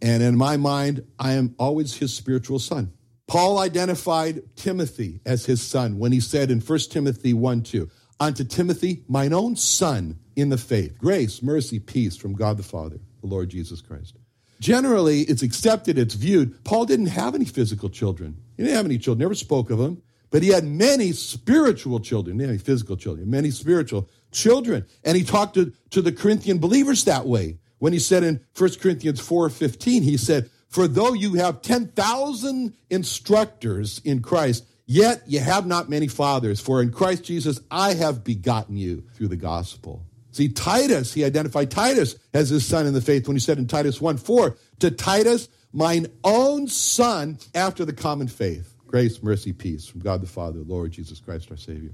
And 0.01 0.21
in 0.21 0.37
my 0.37 0.57
mind, 0.57 1.05
I 1.17 1.33
am 1.33 1.55
always 1.57 1.95
his 1.95 2.13
spiritual 2.13 2.59
son. 2.59 2.93
Paul 3.27 3.57
identified 3.57 4.43
Timothy 4.55 5.21
as 5.25 5.45
his 5.45 5.61
son 5.61 5.97
when 5.97 6.11
he 6.11 6.19
said 6.19 6.51
in 6.51 6.59
1 6.59 6.79
Timothy 6.89 7.33
1 7.33 7.63
2, 7.63 7.89
Unto 8.19 8.43
Timothy, 8.43 9.03
mine 9.07 9.33
own 9.33 9.55
son 9.55 10.19
in 10.35 10.49
the 10.49 10.57
faith, 10.57 10.97
grace, 10.97 11.41
mercy, 11.41 11.79
peace 11.79 12.15
from 12.15 12.33
God 12.33 12.57
the 12.57 12.63
Father, 12.63 12.99
the 13.21 13.27
Lord 13.27 13.49
Jesus 13.49 13.81
Christ. 13.81 14.15
Generally, 14.59 15.21
it's 15.23 15.41
accepted, 15.41 15.97
it's 15.97 16.13
viewed. 16.13 16.63
Paul 16.63 16.85
didn't 16.85 17.07
have 17.07 17.35
any 17.35 17.45
physical 17.45 17.89
children. 17.89 18.37
He 18.55 18.63
didn't 18.63 18.77
have 18.77 18.85
any 18.85 18.97
children, 18.97 19.19
never 19.19 19.35
spoke 19.35 19.69
of 19.69 19.77
them, 19.77 20.01
but 20.29 20.41
he 20.41 20.49
had 20.49 20.63
many 20.63 21.11
spiritual 21.11 21.99
children, 21.99 22.37
many 22.37 22.57
physical 22.57 22.95
children, 22.95 23.29
many 23.29 23.51
spiritual 23.51 24.09
children. 24.31 24.85
And 25.03 25.17
he 25.17 25.23
talked 25.23 25.55
to, 25.55 25.73
to 25.91 26.01
the 26.01 26.11
Corinthian 26.11 26.59
believers 26.59 27.03
that 27.03 27.25
way. 27.25 27.57
When 27.79 27.91
he 27.91 27.99
said 27.99 28.23
in 28.23 28.39
1 28.57 28.79
Corinthians 28.79 29.19
4:15, 29.19 30.03
he 30.03 30.15
said, 30.15 30.49
For 30.69 30.87
though 30.87 31.13
you 31.13 31.33
have 31.33 31.61
10,000 31.61 32.77
instructors 32.89 33.99
in 34.05 34.21
Christ, 34.21 34.65
yet 34.85 35.23
you 35.27 35.41
have 35.41 35.67
not 35.67 35.89
many 35.89 36.07
fathers. 36.07 36.61
For 36.61 36.81
in 36.81 36.91
Christ 36.91 37.25
Jesus 37.25 37.59
I 37.69 37.95
have 37.95 38.23
begotten 38.23 38.77
you 38.77 39.03
through 39.15 39.27
the 39.27 39.35
gospel. 39.35 40.05
See, 40.33 40.49
Titus, 40.49 41.13
he 41.13 41.23
identified 41.23 41.69
Titus 41.69 42.15
as 42.33 42.49
his 42.49 42.65
son 42.65 42.87
in 42.87 42.93
the 42.93 43.01
faith 43.01 43.27
when 43.27 43.35
he 43.35 43.39
said 43.39 43.59
in 43.59 43.67
Titus 43.67 44.01
1 44.01 44.17
4, 44.17 44.57
to 44.79 44.89
Titus, 44.91 45.47
mine 45.71 46.07
own 46.23 46.67
son 46.67 47.37
after 47.53 47.85
the 47.85 47.93
common 47.93 48.27
faith. 48.27 48.75
Grace, 48.87 49.21
mercy, 49.21 49.53
peace 49.53 49.85
from 49.85 50.01
God 50.01 50.21
the 50.21 50.27
Father, 50.27 50.59
Lord 50.59 50.91
Jesus 50.91 51.19
Christ, 51.19 51.51
our 51.51 51.57
Savior. 51.57 51.91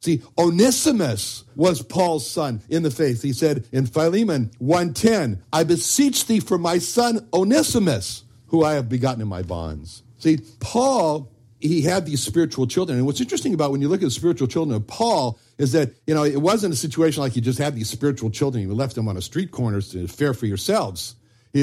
See, 0.00 0.22
Onesimus 0.38 1.44
was 1.54 1.82
Paul's 1.82 2.28
son 2.28 2.62
in 2.70 2.82
the 2.82 2.90
faith. 2.90 3.22
He 3.22 3.34
said 3.34 3.66
in 3.72 3.86
Philemon 3.86 4.50
1:10, 4.58 5.40
I 5.52 5.64
beseech 5.64 6.26
thee 6.26 6.40
for 6.40 6.56
my 6.56 6.78
son 6.78 7.26
Onesimus, 7.32 8.24
who 8.46 8.64
I 8.64 8.74
have 8.74 8.88
begotten 8.88 9.20
in 9.20 9.28
my 9.28 9.42
bonds. 9.42 10.02
See, 10.18 10.38
Paul, 10.60 11.30
he 11.60 11.82
had 11.82 12.06
these 12.06 12.22
spiritual 12.22 12.66
children. 12.66 12.96
And 12.98 13.06
what's 13.06 13.20
interesting 13.20 13.52
about 13.52 13.70
when 13.70 13.82
you 13.82 13.88
look 13.88 14.00
at 14.00 14.06
the 14.06 14.10
spiritual 14.10 14.48
children 14.48 14.76
of 14.76 14.86
Paul 14.86 15.38
is 15.58 15.72
that, 15.72 15.94
you 16.06 16.14
know, 16.14 16.24
it 16.24 16.40
wasn't 16.40 16.72
a 16.72 16.76
situation 16.76 17.22
like 17.22 17.34
you 17.36 17.42
just 17.42 17.58
had 17.58 17.74
these 17.74 17.88
spiritual 17.88 18.30
children, 18.30 18.62
you 18.62 18.74
left 18.74 18.94
them 18.94 19.08
on 19.08 19.16
a 19.16 19.22
street 19.22 19.50
corner 19.50 19.80
to 19.80 20.06
fare 20.06 20.34
for 20.34 20.46
yourselves. 20.46 21.16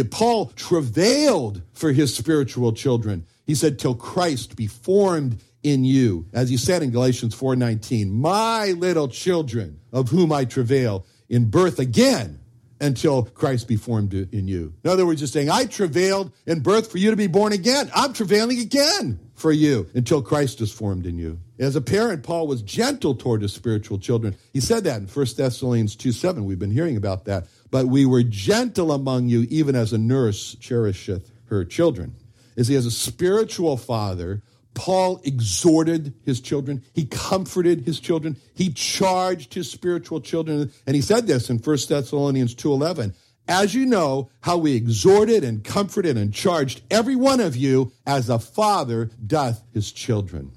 Paul 0.10 0.48
travailed 0.56 1.62
for 1.74 1.92
his 1.92 2.16
spiritual 2.16 2.74
children. 2.74 3.26
He 3.46 3.54
said, 3.54 3.78
till 3.78 3.94
Christ 3.94 4.56
be 4.56 4.66
formed 4.66 5.40
in 5.62 5.84
you. 5.84 6.26
As 6.34 6.50
he 6.50 6.58
said 6.58 6.84
in 6.84 6.92
Galatians 6.92 7.36
4:19, 7.36 8.10
"My 8.12 8.72
little 8.72 9.08
children, 9.08 9.80
of 9.92 10.10
whom 10.10 10.32
I 10.32 10.46
travail 10.46 11.06
in 11.30 11.46
birth 11.46 11.80
again 11.80 12.40
until 12.82 13.24
Christ 13.24 13.68
be 13.68 13.78
formed 13.78 14.14
in 14.14 14.48
you." 14.48 14.74
In 14.84 14.90
other 14.90 15.06
words, 15.06 15.22
he's 15.22 15.32
saying, 15.32 15.50
"I 15.50 15.66
travailed 15.66 16.32
in 16.46 16.60
birth 16.60 16.92
for 16.92 16.98
you 16.98 17.12
to 17.12 17.16
be 17.16 17.28
born 17.28 17.54
again. 17.54 17.90
I'm 17.96 18.14
travailing 18.14 18.60
again 18.60 19.20
for 19.44 19.52
you 19.52 19.86
until 19.94 20.22
Christ 20.22 20.62
is 20.62 20.72
formed 20.72 21.06
in 21.06 21.18
you." 21.20 21.38
As 21.60 21.76
a 21.76 21.82
parent, 21.82 22.24
Paul 22.24 22.48
was 22.48 22.62
gentle 22.62 23.14
toward 23.14 23.42
his 23.42 23.54
spiritual 23.54 24.00
children. 24.00 24.36
He 24.54 24.60
said 24.60 24.86
that 24.86 25.02
in 25.02 25.08
1 25.08 25.38
Thessalonians 25.38 25.96
2 25.96 26.12
7. 26.12 26.46
We've 26.46 26.58
been 26.58 26.72
hearing 26.72 26.98
about 26.98 27.26
that. 27.26 27.48
But 27.70 27.88
we 27.88 28.06
were 28.06 28.24
gentle 28.24 28.92
among 28.92 29.28
you, 29.28 29.46
even 29.50 29.76
as 29.76 29.94
a 29.94 29.98
nurse 29.98 30.56
cherisheth 30.60 31.30
her 31.46 31.66
children. 31.66 32.16
As 32.58 32.68
he 32.68 32.76
has 32.76 32.86
a 32.86 32.92
spiritual 32.92 33.78
father 33.78 34.42
Paul 34.74 35.22
exhorted 35.24 36.14
his 36.26 36.40
children. 36.40 36.84
He 36.94 37.06
comforted 37.06 37.82
his 37.82 38.00
children. 38.00 38.38
He 38.54 38.72
charged 38.72 39.54
his 39.54 39.70
spiritual 39.70 40.22
children. 40.22 40.72
And 40.88 40.96
he 40.96 41.02
said 41.02 41.28
this 41.28 41.50
in 41.50 41.60
1 41.60 41.78
Thessalonians 41.88 42.56
2.11. 42.56 43.14
As 43.48 43.76
you 43.76 43.86
know, 43.86 44.30
how 44.42 44.58
we 44.58 44.76
exhorted 44.76 45.44
and 45.44 45.64
comforted 45.64 46.18
and 46.18 46.34
charged 46.34 46.82
every 46.90 47.16
one 47.16 47.40
of 47.40 47.56
you 47.56 47.92
as 48.06 48.30
a 48.30 48.40
father 48.40 49.12
doth 49.26 49.64
his 49.74 49.92
children. 49.92 50.52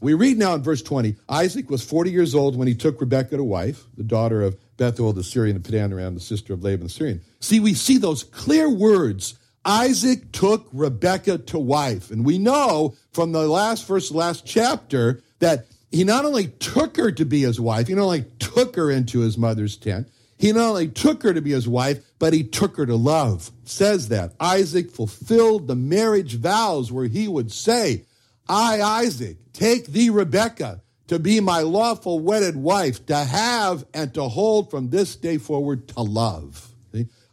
We 0.00 0.12
read 0.12 0.36
now 0.36 0.54
in 0.54 0.62
verse 0.62 0.82
20, 0.82 1.16
Isaac 1.28 1.70
was 1.70 1.82
40 1.82 2.10
years 2.10 2.34
old 2.34 2.56
when 2.56 2.68
he 2.68 2.74
took 2.74 3.00
Rebekah 3.00 3.38
to 3.38 3.44
wife, 3.44 3.84
the 3.96 4.04
daughter 4.04 4.42
of 4.42 4.58
Bethuel 4.76 5.14
the 5.14 5.24
Syrian, 5.24 5.60
the 5.60 5.68
Padanaram, 5.68 6.14
the 6.14 6.20
sister 6.20 6.52
of 6.52 6.62
Laban 6.62 6.86
the 6.86 6.90
Syrian. 6.90 7.22
See, 7.40 7.60
we 7.60 7.72
see 7.72 7.96
those 7.96 8.22
clear 8.22 8.68
words 8.68 9.38
Isaac 9.64 10.30
took 10.30 10.68
Rebekah 10.72 11.38
to 11.38 11.58
wife. 11.58 12.10
And 12.10 12.24
we 12.24 12.38
know 12.38 12.94
from 13.12 13.32
the 13.32 13.48
last 13.48 13.86
verse, 13.86 14.12
last 14.12 14.46
chapter, 14.46 15.22
that 15.40 15.66
he 15.90 16.04
not 16.04 16.24
only 16.24 16.48
took 16.48 16.96
her 16.96 17.10
to 17.10 17.24
be 17.24 17.42
his 17.42 17.60
wife, 17.60 17.88
he 17.88 17.94
not 17.94 18.04
only 18.04 18.26
took 18.38 18.76
her 18.76 18.90
into 18.90 19.20
his 19.20 19.36
mother's 19.36 19.76
tent, 19.76 20.08
he 20.38 20.52
not 20.52 20.70
only 20.70 20.88
took 20.88 21.22
her 21.22 21.32
to 21.32 21.40
be 21.40 21.52
his 21.52 21.68
wife, 21.68 22.04
but 22.18 22.32
he 22.32 22.44
took 22.44 22.76
her 22.76 22.86
to 22.86 22.96
love. 22.96 23.50
Says 23.64 24.08
that. 24.08 24.34
Isaac 24.38 24.90
fulfilled 24.90 25.66
the 25.66 25.76
marriage 25.76 26.34
vows 26.36 26.92
where 26.92 27.06
he 27.06 27.28
would 27.28 27.50
say, 27.50 28.04
I, 28.48 28.80
Isaac, 28.80 29.38
take 29.52 29.86
thee, 29.86 30.10
Rebekah, 30.10 30.82
to 31.08 31.18
be 31.18 31.40
my 31.40 31.60
lawful 31.60 32.18
wedded 32.18 32.56
wife, 32.56 33.06
to 33.06 33.16
have 33.16 33.84
and 33.94 34.12
to 34.14 34.24
hold 34.24 34.70
from 34.70 34.90
this 34.90 35.16
day 35.16 35.38
forward 35.38 35.88
to 35.88 36.02
love. 36.02 36.72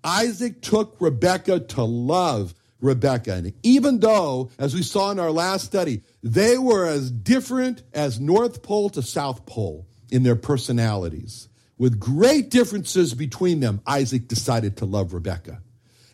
Isaac 0.04 0.62
took 0.62 0.98
Rebekah 1.00 1.62
to 1.62 1.84
love 1.84 2.54
Rebekah. 2.82 3.36
And 3.36 3.54
even 3.64 4.00
though, 4.00 4.52
as 4.60 4.76
we 4.76 4.84
saw 4.84 5.12
in 5.12 5.20
our 5.20 5.32
last 5.32 5.66
study, 5.66 6.04
they 6.22 6.58
were 6.58 6.86
as 6.86 7.10
different 7.10 7.84
as 7.94 8.20
North 8.20 8.62
Pole 8.62 8.90
to 8.92 9.02
South 9.02 9.46
Pole 9.46 9.88
in 10.12 10.24
their 10.24 10.36
personalities, 10.36 11.48
with 11.84 12.00
great 12.00 12.50
differences 12.50 13.14
between 13.14 13.60
them, 13.60 13.82
Isaac 13.86 14.30
decided 14.30 14.78
to 14.78 14.86
love 14.86 15.14
Rebekah. 15.14 15.62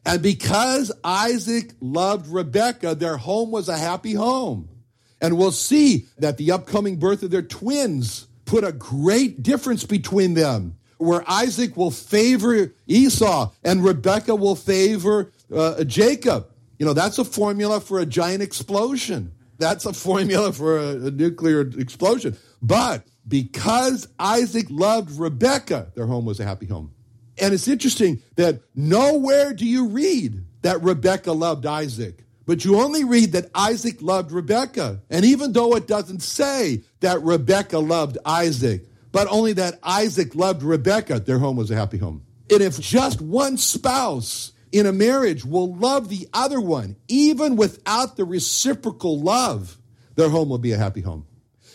And 0.03 0.19
because 0.19 0.91
Isaac 1.03 1.73
loved 1.79 2.25
Rebekah, 2.25 2.95
their 2.95 3.17
home 3.17 3.51
was 3.51 3.69
a 3.69 3.77
happy 3.77 4.15
home. 4.15 4.67
And 5.21 5.37
we'll 5.37 5.51
see 5.51 6.07
that 6.17 6.37
the 6.37 6.53
upcoming 6.53 6.97
birth 6.97 7.21
of 7.21 7.29
their 7.29 7.43
twins 7.43 8.25
put 8.45 8.63
a 8.63 8.71
great 8.71 9.43
difference 9.43 9.85
between 9.85 10.33
them 10.33 10.75
where 10.97 11.23
Isaac 11.29 11.77
will 11.77 11.91
favor 11.91 12.73
Esau 12.87 13.51
and 13.63 13.83
Rebekah 13.83 14.37
will 14.37 14.55
favor 14.55 15.31
uh, 15.55 15.83
Jacob. 15.83 16.47
You 16.79 16.87
know, 16.87 16.93
that's 16.93 17.19
a 17.19 17.23
formula 17.23 17.79
for 17.79 17.99
a 17.99 18.07
giant 18.07 18.41
explosion. 18.41 19.33
That's 19.59 19.85
a 19.85 19.93
formula 19.93 20.51
for 20.53 20.79
a, 20.79 21.07
a 21.07 21.11
nuclear 21.11 21.61
explosion. 21.61 22.35
But 22.61 23.05
because 23.27 24.07
Isaac 24.17 24.67
loved 24.69 25.11
Rebecca, 25.11 25.91
their 25.95 26.07
home 26.07 26.25
was 26.25 26.39
a 26.39 26.45
happy 26.45 26.65
home. 26.65 26.93
And 27.37 27.53
it's 27.53 27.67
interesting 27.67 28.21
that 28.35 28.61
nowhere 28.75 29.53
do 29.53 29.65
you 29.65 29.87
read 29.87 30.43
that 30.61 30.81
Rebecca 30.81 31.31
loved 31.31 31.65
Isaac, 31.65 32.25
but 32.45 32.65
you 32.65 32.79
only 32.79 33.03
read 33.03 33.33
that 33.33 33.49
Isaac 33.53 34.01
loved 34.01 34.31
Rebecca. 34.31 35.01
And 35.09 35.23
even 35.23 35.53
though 35.53 35.75
it 35.75 35.87
doesn't 35.87 36.21
say 36.21 36.83
that 37.01 37.21
Rebecca 37.21 37.79
loved 37.79 38.17
Isaac, 38.25 38.85
but 39.11 39.27
only 39.29 39.53
that 39.53 39.79
Isaac 39.83 40.35
loved 40.35 40.63
Rebecca, 40.63 41.19
their 41.19 41.39
home 41.39 41.57
was 41.57 41.71
a 41.71 41.75
happy 41.75 41.97
home. 41.97 42.23
And 42.51 42.61
if 42.61 42.79
just 42.79 43.21
one 43.21 43.57
spouse 43.57 44.51
in 44.71 44.85
a 44.85 44.91
marriage 44.91 45.45
will 45.45 45.73
love 45.75 46.09
the 46.09 46.27
other 46.33 46.61
one, 46.61 46.95
even 47.07 47.55
without 47.55 48.17
the 48.17 48.25
reciprocal 48.25 49.19
love, 49.19 49.77
their 50.15 50.29
home 50.29 50.49
will 50.49 50.57
be 50.57 50.71
a 50.71 50.77
happy 50.77 51.01
home. 51.01 51.25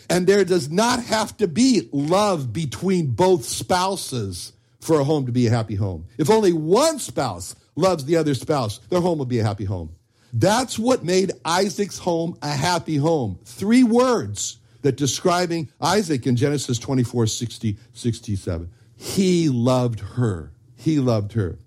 And 0.09 0.27
there 0.27 0.45
does 0.45 0.71
not 0.71 1.03
have 1.05 1.37
to 1.39 1.49
be 1.49 1.89
love 1.93 2.53
between 2.53 3.13
both 3.13 3.45
spouses 3.45 4.53
for 4.81 5.01
a 5.01 5.05
home 5.05 5.27
to 5.27 5.33
be 5.33 5.47
a 5.47 5.51
happy 5.51 5.77
home. 5.77 6.07
If 6.19 6.29
only 6.29 6.53
one 6.53 6.99
spouse 6.99 7.57
loves 7.75 8.05
the 8.05 8.17
other 8.17 8.35
spouse, 8.35 8.79
their 8.91 9.01
home 9.01 9.19
will 9.19 9.25
be 9.25 9.39
a 9.39 9.45
happy 9.45 9.65
home. 9.65 9.95
That's 10.33 10.79
what 10.79 11.05
made 11.05 11.33
Isaac's 11.45 11.99
home 11.99 12.37
a 12.43 12.51
happy 12.51 12.97
home. 12.97 13.39
Three 13.45 13.83
words 13.83 14.59
that 14.83 14.97
describing 14.97 15.71
Isaac 15.81 16.27
in 16.27 16.37
Genesis 16.37 16.79
24, 16.79 17.27
60, 17.27 17.79
67. 17.95 18.71
He 18.97 19.49
loved 19.49 20.01
her. 20.01 20.53
He 20.77 20.99
loved 20.99 21.33
her. 21.33 21.59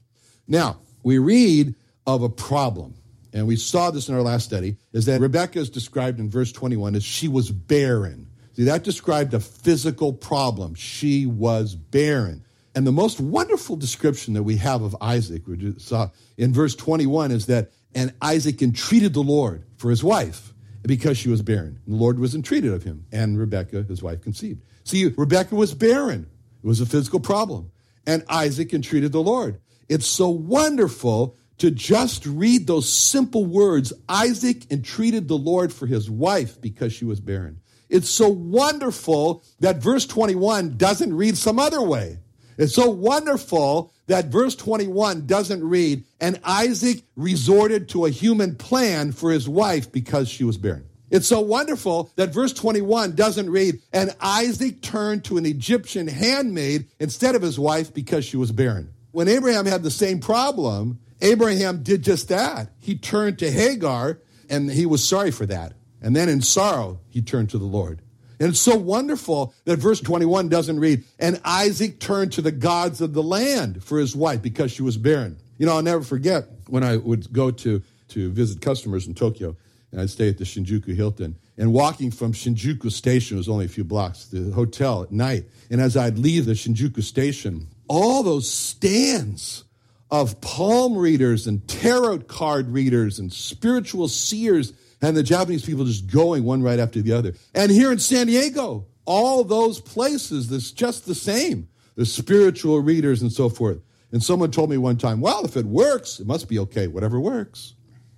Now, 0.47 0.79
we 1.07 1.19
read 1.19 1.73
of 2.05 2.21
a 2.21 2.27
problem, 2.27 2.93
and 3.31 3.47
we 3.47 3.55
saw 3.55 3.91
this 3.91 4.09
in 4.09 4.15
our 4.15 4.21
last 4.21 4.43
study, 4.43 4.75
is 4.91 5.05
that 5.05 5.21
Rebecca 5.21 5.57
is 5.57 5.69
described 5.69 6.19
in 6.19 6.29
verse 6.29 6.51
21 6.51 6.95
as 6.95 7.03
she 7.03 7.29
was 7.29 7.49
barren. 7.49 8.27
See, 8.57 8.65
that 8.65 8.83
described 8.83 9.33
a 9.33 9.39
physical 9.39 10.11
problem. 10.11 10.75
She 10.75 11.25
was 11.25 11.75
barren. 11.75 12.43
And 12.75 12.85
the 12.85 12.91
most 12.91 13.21
wonderful 13.21 13.77
description 13.77 14.33
that 14.33 14.43
we 14.43 14.57
have 14.57 14.81
of 14.81 14.97
Isaac, 14.99 15.47
we 15.47 15.75
saw 15.77 16.09
in 16.35 16.53
verse 16.53 16.75
21, 16.75 17.31
is 17.31 17.45
that, 17.45 17.71
and 17.95 18.13
Isaac 18.21 18.61
entreated 18.61 19.13
the 19.13 19.23
Lord 19.23 19.63
for 19.77 19.89
his 19.89 20.03
wife 20.03 20.53
because 20.81 21.17
she 21.17 21.29
was 21.29 21.41
barren. 21.41 21.79
And 21.85 21.95
the 21.95 21.99
Lord 21.99 22.19
was 22.19 22.35
entreated 22.35 22.73
of 22.73 22.83
him, 22.83 23.05
and 23.13 23.39
Rebekah, 23.39 23.83
his 23.83 24.03
wife, 24.03 24.19
conceived. 24.19 24.61
See, 24.83 25.05
Rebekah 25.05 25.55
was 25.55 25.73
barren. 25.73 26.27
It 26.61 26.67
was 26.67 26.81
a 26.81 26.85
physical 26.85 27.21
problem. 27.21 27.71
And 28.05 28.25
Isaac 28.27 28.73
entreated 28.73 29.13
the 29.13 29.21
Lord. 29.21 29.61
It's 29.89 30.07
so 30.07 30.29
wonderful 30.29 31.35
to 31.59 31.71
just 31.71 32.25
read 32.25 32.67
those 32.67 32.91
simple 32.91 33.45
words. 33.45 33.93
Isaac 34.07 34.71
entreated 34.71 35.27
the 35.27 35.37
Lord 35.37 35.73
for 35.73 35.85
his 35.87 36.09
wife 36.09 36.61
because 36.61 36.93
she 36.93 37.05
was 37.05 37.19
barren. 37.19 37.61
It's 37.89 38.09
so 38.09 38.27
wonderful 38.27 39.43
that 39.59 39.77
verse 39.77 40.05
21 40.05 40.77
doesn't 40.77 41.15
read 41.15 41.37
some 41.37 41.57
other 41.57 41.81
way. 41.81 42.19
It's 42.57 42.73
so 42.73 42.89
wonderful 42.89 43.93
that 44.07 44.25
verse 44.25 44.55
21 44.55 45.25
doesn't 45.25 45.63
read, 45.63 46.03
and 46.19 46.39
Isaac 46.43 47.03
resorted 47.15 47.89
to 47.89 48.05
a 48.05 48.09
human 48.09 48.55
plan 48.55 49.11
for 49.11 49.31
his 49.31 49.47
wife 49.47 49.91
because 49.91 50.27
she 50.27 50.43
was 50.43 50.57
barren. 50.57 50.85
It's 51.09 51.27
so 51.27 51.39
wonderful 51.39 52.11
that 52.15 52.33
verse 52.33 52.51
21 52.53 53.15
doesn't 53.15 53.49
read, 53.49 53.79
and 53.93 54.15
Isaac 54.19 54.81
turned 54.81 55.23
to 55.25 55.37
an 55.37 55.45
Egyptian 55.45 56.07
handmaid 56.07 56.87
instead 56.99 57.35
of 57.35 57.41
his 57.41 57.59
wife 57.59 57.93
because 57.93 58.25
she 58.25 58.37
was 58.37 58.51
barren. 58.51 58.91
When 59.17 59.27
Abraham 59.27 59.65
had 59.65 59.81
the 59.81 59.89
same 59.89 60.19
problem, 60.19 60.99
Abraham 61.21 61.81
did 61.81 62.03
just 62.03 62.27
that. 62.29 62.69
He 62.79 62.95
turned 62.95 63.39
to 63.39 63.49
Hagar, 63.49 64.19
and 64.47 64.69
he 64.69 64.85
was 64.85 65.03
sorry 65.03 65.31
for 65.31 65.47
that. 65.47 65.73
And 66.03 66.15
then 66.15 66.29
in 66.29 66.43
sorrow, 66.43 66.99
he 67.09 67.23
turned 67.23 67.49
to 67.49 67.57
the 67.57 67.65
Lord. 67.65 68.03
And 68.39 68.49
it's 68.49 68.59
so 68.59 68.75
wonderful 68.75 69.55
that 69.65 69.77
verse 69.77 70.01
21 70.01 70.49
doesn't 70.49 70.79
read, 70.79 71.03
and 71.17 71.41
Isaac 71.43 71.99
turned 71.99 72.33
to 72.33 72.43
the 72.43 72.51
gods 72.51 73.01
of 73.01 73.13
the 73.13 73.23
land 73.23 73.83
for 73.83 73.97
his 73.97 74.15
wife 74.15 74.43
because 74.43 74.71
she 74.71 74.83
was 74.83 74.97
barren. 74.97 75.39
You 75.57 75.65
know, 75.65 75.73
I'll 75.77 75.81
never 75.81 76.03
forget 76.03 76.47
when 76.67 76.83
I 76.83 76.97
would 76.97 77.33
go 77.33 77.49
to, 77.49 77.81
to 78.09 78.29
visit 78.29 78.61
customers 78.61 79.07
in 79.07 79.15
Tokyo, 79.15 79.57
and 79.91 79.99
I'd 79.99 80.11
stay 80.11 80.29
at 80.29 80.37
the 80.37 80.43
Shinjuku 80.43 80.95
Hilton. 80.95 81.39
And 81.57 81.73
walking 81.73 82.11
from 82.11 82.33
Shinjuku 82.33 82.91
Station 82.91 83.37
was 83.37 83.49
only 83.49 83.65
a 83.65 83.69
few 83.69 83.83
blocks, 83.83 84.25
to 84.27 84.39
the 84.39 84.53
hotel 84.53 85.03
at 85.03 85.11
night. 85.11 85.45
And 85.71 85.81
as 85.81 85.97
I'd 85.97 86.19
leave 86.19 86.45
the 86.45 86.53
Shinjuku 86.53 87.01
Station, 87.01 87.67
all 87.87 88.21
those 88.21 88.49
stands 88.49 89.63
of 90.11 90.39
palm 90.39 90.95
readers 90.95 91.47
and 91.47 91.67
tarot 91.67 92.19
card 92.19 92.69
readers 92.69 93.19
and 93.19 93.33
spiritual 93.33 94.07
seers 94.07 94.71
and 95.01 95.17
the 95.17 95.23
Japanese 95.23 95.65
people 95.65 95.85
just 95.85 96.07
going 96.07 96.43
one 96.43 96.61
right 96.61 96.79
after 96.79 97.01
the 97.01 97.13
other. 97.13 97.33
And 97.53 97.71
here 97.71 97.91
in 97.91 97.99
San 97.99 98.27
Diego, 98.27 98.85
all 99.05 99.43
those 99.43 99.79
places, 99.79 100.49
that's 100.49 100.71
just 100.71 101.05
the 101.05 101.15
same. 101.15 101.67
The 101.95 102.05
spiritual 102.05 102.81
readers 102.81 103.21
and 103.21 103.31
so 103.31 103.49
forth. 103.49 103.79
And 104.11 104.23
someone 104.23 104.51
told 104.51 104.69
me 104.69 104.77
one 104.77 104.97
time, 104.97 105.19
well, 105.19 105.43
if 105.43 105.57
it 105.57 105.65
works, 105.65 106.19
it 106.19 106.27
must 106.27 106.47
be 106.47 106.59
okay, 106.59 106.87
whatever 106.87 107.19
works. 107.19 107.73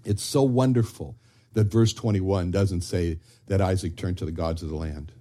It's 0.06 0.24
so 0.24 0.44
wonderful 0.44 1.16
that 1.54 1.72
verse 1.72 1.94
21 1.94 2.52
doesn't 2.52 2.82
say 2.82 3.20
that 3.48 3.62
Isaac 3.62 3.98
turned 3.98 4.18
to 4.20 4.26
the 4.26 4.32
gods 4.32 4.62
of 4.64 4.70
the 4.70 4.76
land. 4.76 5.12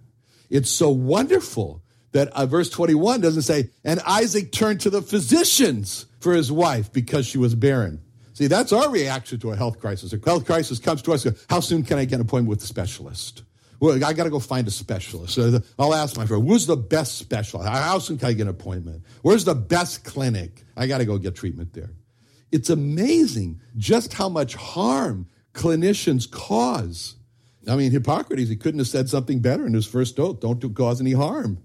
It's 0.51 0.71
so 0.71 0.91
wonderful 0.91 1.83
that 2.13 2.29
uh, 2.29 2.47
verse 2.47 2.71
21 2.71 3.21
doesn't 3.21 3.43
say, 3.43 3.71
and 3.85 4.01
Isaac 4.07 4.53
turned 4.53 4.81
to 4.83 4.91
the 4.91 5.03
physicians 5.03 6.07
for 6.21 6.33
his 6.35 6.51
wife 6.51 6.93
because 6.93 7.27
she 7.27 7.39
was 7.39 7.55
barren. 7.55 8.03
See, 8.33 8.47
that's 8.47 8.73
our 8.73 8.89
reaction 8.89 9.41
to 9.41 9.51
a 9.51 9.57
health 9.57 9.81
crisis. 9.81 10.13
A 10.13 10.21
health 10.25 10.47
crisis 10.47 10.79
comes 10.79 11.03
to 11.03 11.13
us. 11.13 11.27
How 11.51 11.61
soon 11.61 11.83
can 11.83 11.99
I 11.99 12.05
get 12.05 12.17
an 12.17 12.21
appointment 12.23 12.51
with 12.51 12.63
a 12.63 12.67
specialist? 12.67 13.43
Well, 13.81 14.05
I 14.05 14.13
got 14.13 14.25
to 14.25 14.31
go 14.31 14.41
find 14.41 14.67
a 14.67 14.71
specialist. 14.71 15.35
So 15.35 15.61
I'll 15.79 15.95
ask 15.95 16.17
my 16.17 16.27
friend, 16.27 16.45
where's 16.45 16.67
the 16.67 16.77
best 16.77 17.19
specialist? 17.19 17.69
How 17.69 17.99
soon 17.99 18.19
can 18.19 18.29
I 18.29 18.33
get 18.33 18.43
an 18.43 18.49
appointment? 18.49 19.05
Where's 19.23 19.45
the 19.45 19.55
best 19.55 20.05
clinic? 20.05 20.65
I 20.77 20.87
got 20.87 20.99
to 20.99 21.05
go 21.05 21.19
get 21.19 21.35
treatment 21.35 21.75
there. 21.75 21.91
It's 22.51 22.71
amazing 22.71 23.61
just 23.77 24.13
how 24.13 24.29
much 24.29 24.55
harm 24.55 25.27
clinicians 25.59 26.31
cause. 26.31 27.17
I 27.69 27.77
mean, 27.77 27.91
Hippocrates, 27.91 28.49
he 28.49 28.57
couldn't 28.57 28.81
have 28.81 28.89
said 28.89 29.09
something 29.09 29.41
better 29.41 29.67
in 29.67 29.75
his 29.75 29.87
first 29.87 30.19
oath. 30.19 30.41
Don't 30.41 30.59
do, 30.61 30.71
cause 30.71 31.01
any 31.01 31.13
harm. 31.13 31.59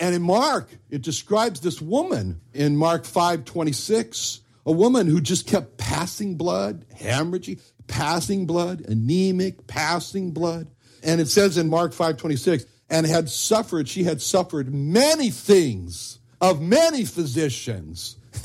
And 0.00 0.14
in 0.14 0.22
Mark, 0.22 0.68
it 0.90 1.02
describes 1.02 1.60
this 1.60 1.80
woman 1.82 2.40
in 2.54 2.76
Mark 2.76 3.04
5 3.04 3.44
26 3.44 4.42
a 4.64 4.72
woman 4.72 5.06
who 5.06 5.20
just 5.20 5.46
kept 5.46 5.76
passing 5.76 6.36
blood, 6.36 6.84
hemorrhaging, 6.94 7.60
passing 7.88 8.46
blood, 8.46 8.82
anemic, 8.86 9.66
passing 9.66 10.30
blood. 10.30 10.68
And 11.02 11.20
it 11.20 11.28
says 11.28 11.58
in 11.58 11.68
Mark 11.68 11.92
5:26, 11.92 12.64
and 12.88 13.06
had 13.06 13.28
suffered, 13.28 13.88
she 13.88 14.04
had 14.04 14.22
suffered 14.22 14.72
many 14.72 15.30
things 15.30 16.18
of 16.40 16.60
many 16.60 17.04
physicians. 17.04 18.16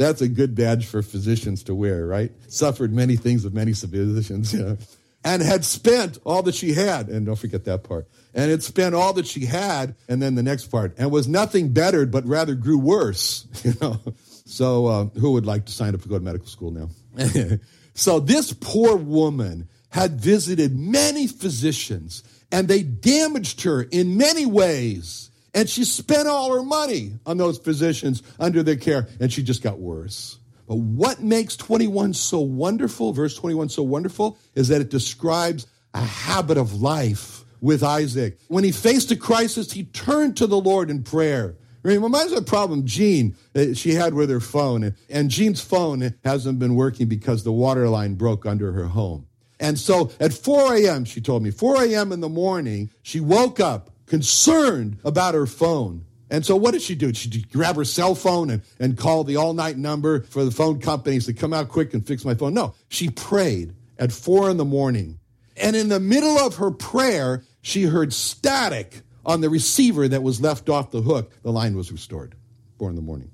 That's 0.00 0.22
a 0.22 0.28
good 0.28 0.54
badge 0.54 0.86
for 0.86 1.02
physicians 1.02 1.62
to 1.64 1.74
wear, 1.74 2.06
right? 2.06 2.32
Suffered 2.48 2.90
many 2.90 3.16
things 3.16 3.44
of 3.44 3.52
many 3.52 3.74
physicians. 3.74 4.54
Yeah. 4.60 4.76
And 5.22 5.42
had 5.42 5.66
spent 5.66 6.18
all 6.24 6.42
that 6.44 6.54
she 6.54 6.72
had, 6.72 7.08
and 7.08 7.26
don't 7.26 7.36
forget 7.36 7.66
that 7.66 7.84
part, 7.84 8.08
and 8.32 8.50
had 8.50 8.62
spent 8.62 8.94
all 8.94 9.12
that 9.12 9.26
she 9.26 9.44
had, 9.44 9.94
and 10.08 10.22
then 10.22 10.34
the 10.34 10.42
next 10.42 10.68
part, 10.68 10.94
and 10.96 11.10
was 11.10 11.28
nothing 11.28 11.74
bettered, 11.74 12.10
but 12.10 12.24
rather 12.24 12.54
grew 12.54 12.78
worse. 12.78 13.46
You 13.62 13.74
know, 13.82 14.00
so, 14.46 14.86
uh, 14.86 15.04
who 15.20 15.32
would 15.32 15.44
like 15.44 15.66
to 15.66 15.72
sign 15.72 15.94
up 15.94 16.00
to 16.00 16.08
go 16.08 16.16
to 16.16 16.24
medical 16.24 16.46
school 16.46 16.70
now? 16.70 16.88
so, 17.94 18.18
this 18.18 18.54
poor 18.54 18.96
woman 18.96 19.68
had 19.90 20.18
visited 20.18 20.74
many 20.74 21.26
physicians 21.26 22.24
and 22.50 22.66
they 22.66 22.82
damaged 22.82 23.62
her 23.62 23.82
in 23.82 24.16
many 24.16 24.46
ways. 24.46 25.29
And 25.54 25.68
she 25.68 25.84
spent 25.84 26.28
all 26.28 26.54
her 26.54 26.62
money 26.62 27.12
on 27.26 27.36
those 27.36 27.58
physicians 27.58 28.22
under 28.38 28.62
their 28.62 28.76
care, 28.76 29.08
and 29.18 29.32
she 29.32 29.42
just 29.42 29.62
got 29.62 29.78
worse. 29.78 30.38
But 30.68 30.76
what 30.76 31.20
makes 31.20 31.56
21 31.56 32.14
so 32.14 32.40
wonderful, 32.40 33.12
verse 33.12 33.34
21 33.36 33.70
so 33.70 33.82
wonderful, 33.82 34.38
is 34.54 34.68
that 34.68 34.80
it 34.80 34.90
describes 34.90 35.66
a 35.94 36.00
habit 36.00 36.56
of 36.56 36.80
life 36.80 37.44
with 37.60 37.82
Isaac. 37.82 38.38
When 38.48 38.64
he 38.64 38.72
faced 38.72 39.10
a 39.10 39.16
crisis, 39.16 39.72
he 39.72 39.84
turned 39.84 40.36
to 40.36 40.46
the 40.46 40.60
Lord 40.60 40.88
in 40.88 41.02
prayer. 41.02 41.56
Reminds 41.82 42.30
me 42.30 42.36
of 42.36 42.42
a 42.42 42.46
problem 42.46 42.84
Jean 42.84 43.34
uh, 43.54 43.72
she 43.74 43.94
had 43.94 44.14
with 44.14 44.30
her 44.30 44.40
phone, 44.40 44.94
and 45.08 45.30
Jean's 45.30 45.62
phone 45.62 46.14
hasn't 46.24 46.58
been 46.58 46.74
working 46.74 47.08
because 47.08 47.42
the 47.42 47.52
water 47.52 47.88
line 47.88 48.14
broke 48.14 48.44
under 48.44 48.72
her 48.72 48.86
home. 48.86 49.26
And 49.58 49.78
so 49.78 50.10
at 50.20 50.32
4 50.32 50.76
a.m., 50.76 51.04
she 51.04 51.20
told 51.20 51.42
me, 51.42 51.50
4 51.50 51.84
a.m. 51.84 52.12
in 52.12 52.20
the 52.20 52.28
morning, 52.28 52.90
she 53.02 53.20
woke 53.20 53.60
up 53.60 53.90
concerned 54.10 54.98
about 55.04 55.34
her 55.34 55.46
phone. 55.46 56.04
And 56.30 56.44
so 56.44 56.56
what 56.56 56.72
did 56.72 56.82
she 56.82 56.96
do? 56.96 57.14
She 57.14 57.42
grab 57.42 57.76
her 57.76 57.84
cell 57.84 58.16
phone 58.16 58.50
and, 58.50 58.62
and 58.80 58.98
call 58.98 59.22
the 59.22 59.36
all 59.36 59.54
night 59.54 59.78
number 59.78 60.22
for 60.22 60.44
the 60.44 60.50
phone 60.50 60.80
companies 60.80 61.26
to 61.26 61.32
come 61.32 61.52
out 61.52 61.68
quick 61.68 61.94
and 61.94 62.04
fix 62.04 62.24
my 62.24 62.34
phone. 62.34 62.52
No, 62.52 62.74
she 62.88 63.08
prayed 63.08 63.72
at 63.98 64.10
four 64.10 64.50
in 64.50 64.56
the 64.56 64.64
morning. 64.64 65.20
And 65.56 65.76
in 65.76 65.88
the 65.88 66.00
middle 66.00 66.38
of 66.38 66.56
her 66.56 66.72
prayer, 66.72 67.44
she 67.62 67.84
heard 67.84 68.12
static 68.12 69.02
on 69.24 69.42
the 69.42 69.48
receiver 69.48 70.08
that 70.08 70.24
was 70.24 70.40
left 70.40 70.68
off 70.68 70.90
the 70.90 71.02
hook, 71.02 71.32
the 71.42 71.52
line 71.52 71.76
was 71.76 71.92
restored. 71.92 72.34
Four 72.78 72.90
in 72.90 72.96
the 72.96 73.02
morning. 73.02 73.30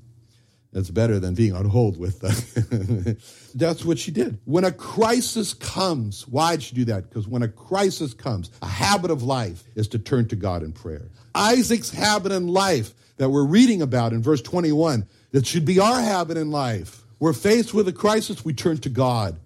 That's 0.77 0.91
better 0.91 1.19
than 1.19 1.33
being 1.33 1.55
on 1.55 1.65
hold 1.65 1.99
with. 1.99 2.23
Uh, 2.23 3.15
that's 3.55 3.83
what 3.83 3.99
she 3.99 4.11
did. 4.11 4.39
When 4.45 4.63
a 4.63 4.71
crisis 4.71 5.55
comes, 5.55 6.29
why'd 6.29 6.63
she 6.63 6.75
do 6.75 6.85
that? 6.85 7.09
Because 7.09 7.27
when 7.27 7.43
a 7.43 7.49
crisis 7.49 8.13
comes, 8.13 8.51
a 8.61 8.67
habit 8.67 9.11
of 9.11 9.23
life 9.23 9.65
is 9.75 9.89
to 9.89 9.99
turn 9.99 10.29
to 10.29 10.37
God 10.37 10.63
in 10.63 10.73
prayer. 10.73 11.09
Isaac's 11.35 11.89
habit 11.89 12.31
in 12.31 12.49
life 12.49 12.93
that 13.17 13.31
we're 13.31 13.47
reading 13.47 13.81
about 13.81 14.13
in 14.13 14.23
verse 14.23 14.43
21, 14.43 15.07
that 15.31 15.47
should 15.47 15.65
be 15.65 15.81
our 15.81 15.99
habit 15.99 16.37
in 16.37 16.51
life. 16.51 17.05
We're 17.19 17.33
faced 17.33 17.73
with 17.73 17.89
a 17.89 17.93
crisis, 17.95 18.45
we 18.45 18.53
turn 18.53 18.77
to 18.81 18.91
God. 18.91 19.41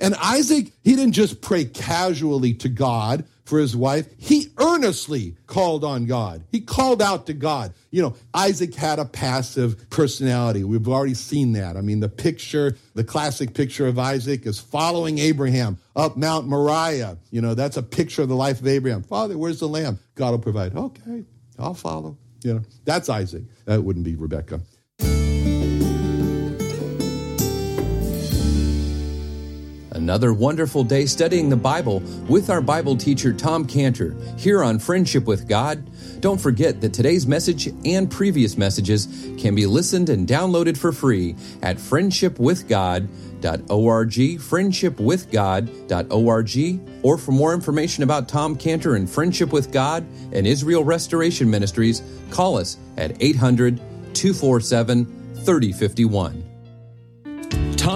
And 0.00 0.14
Isaac, 0.14 0.70
he 0.84 0.94
didn't 0.94 1.14
just 1.14 1.40
pray 1.40 1.64
casually 1.64 2.54
to 2.54 2.68
God, 2.68 3.24
for 3.46 3.60
his 3.60 3.76
wife, 3.76 4.08
he 4.18 4.48
earnestly 4.58 5.36
called 5.46 5.84
on 5.84 6.06
God. 6.06 6.44
He 6.50 6.60
called 6.60 7.00
out 7.00 7.26
to 7.26 7.32
God. 7.32 7.72
You 7.90 8.02
know, 8.02 8.16
Isaac 8.34 8.74
had 8.74 8.98
a 8.98 9.04
passive 9.04 9.88
personality. 9.88 10.64
We've 10.64 10.88
already 10.88 11.14
seen 11.14 11.52
that. 11.52 11.76
I 11.76 11.80
mean, 11.80 12.00
the 12.00 12.08
picture, 12.08 12.76
the 12.94 13.04
classic 13.04 13.54
picture 13.54 13.86
of 13.86 13.98
Isaac 13.98 14.46
is 14.46 14.58
following 14.58 15.18
Abraham 15.18 15.78
up 15.94 16.16
Mount 16.16 16.48
Moriah. 16.48 17.16
You 17.30 17.40
know, 17.40 17.54
that's 17.54 17.76
a 17.76 17.82
picture 17.82 18.22
of 18.22 18.28
the 18.28 18.36
life 18.36 18.60
of 18.60 18.66
Abraham. 18.66 19.02
Father, 19.02 19.38
where's 19.38 19.60
the 19.60 19.68
lamb? 19.68 20.00
God 20.16 20.32
will 20.32 20.38
provide. 20.40 20.74
Okay, 20.76 21.24
I'll 21.58 21.74
follow. 21.74 22.18
You 22.42 22.54
know, 22.54 22.62
that's 22.84 23.08
Isaac. 23.08 23.44
That 23.64 23.82
wouldn't 23.82 24.04
be 24.04 24.16
Rebecca. 24.16 24.60
Another 30.06 30.32
wonderful 30.32 30.84
day 30.84 31.04
studying 31.04 31.48
the 31.48 31.56
Bible 31.56 31.98
with 32.28 32.48
our 32.48 32.60
Bible 32.60 32.96
teacher 32.96 33.32
Tom 33.32 33.66
Cantor 33.66 34.14
here 34.38 34.62
on 34.62 34.78
Friendship 34.78 35.24
with 35.24 35.48
God. 35.48 35.84
Don't 36.20 36.40
forget 36.40 36.80
that 36.80 36.92
today's 36.92 37.26
message 37.26 37.66
and 37.84 38.08
previous 38.08 38.56
messages 38.56 39.08
can 39.36 39.56
be 39.56 39.66
listened 39.66 40.08
and 40.08 40.28
downloaded 40.28 40.76
for 40.76 40.92
free 40.92 41.34
at 41.60 41.78
friendshipwithgod.org, 41.78 44.12
friendshipwithgod.org, 44.12 46.80
or 47.02 47.18
for 47.18 47.32
more 47.32 47.52
information 47.52 48.04
about 48.04 48.28
Tom 48.28 48.54
Cantor 48.54 48.94
and 48.94 49.10
Friendship 49.10 49.52
with 49.52 49.72
God 49.72 50.06
and 50.30 50.46
Israel 50.46 50.84
Restoration 50.84 51.50
Ministries, 51.50 52.00
call 52.30 52.58
us 52.58 52.76
at 52.96 53.20
800 53.20 53.78
247 54.14 55.34
3051. 55.44 56.45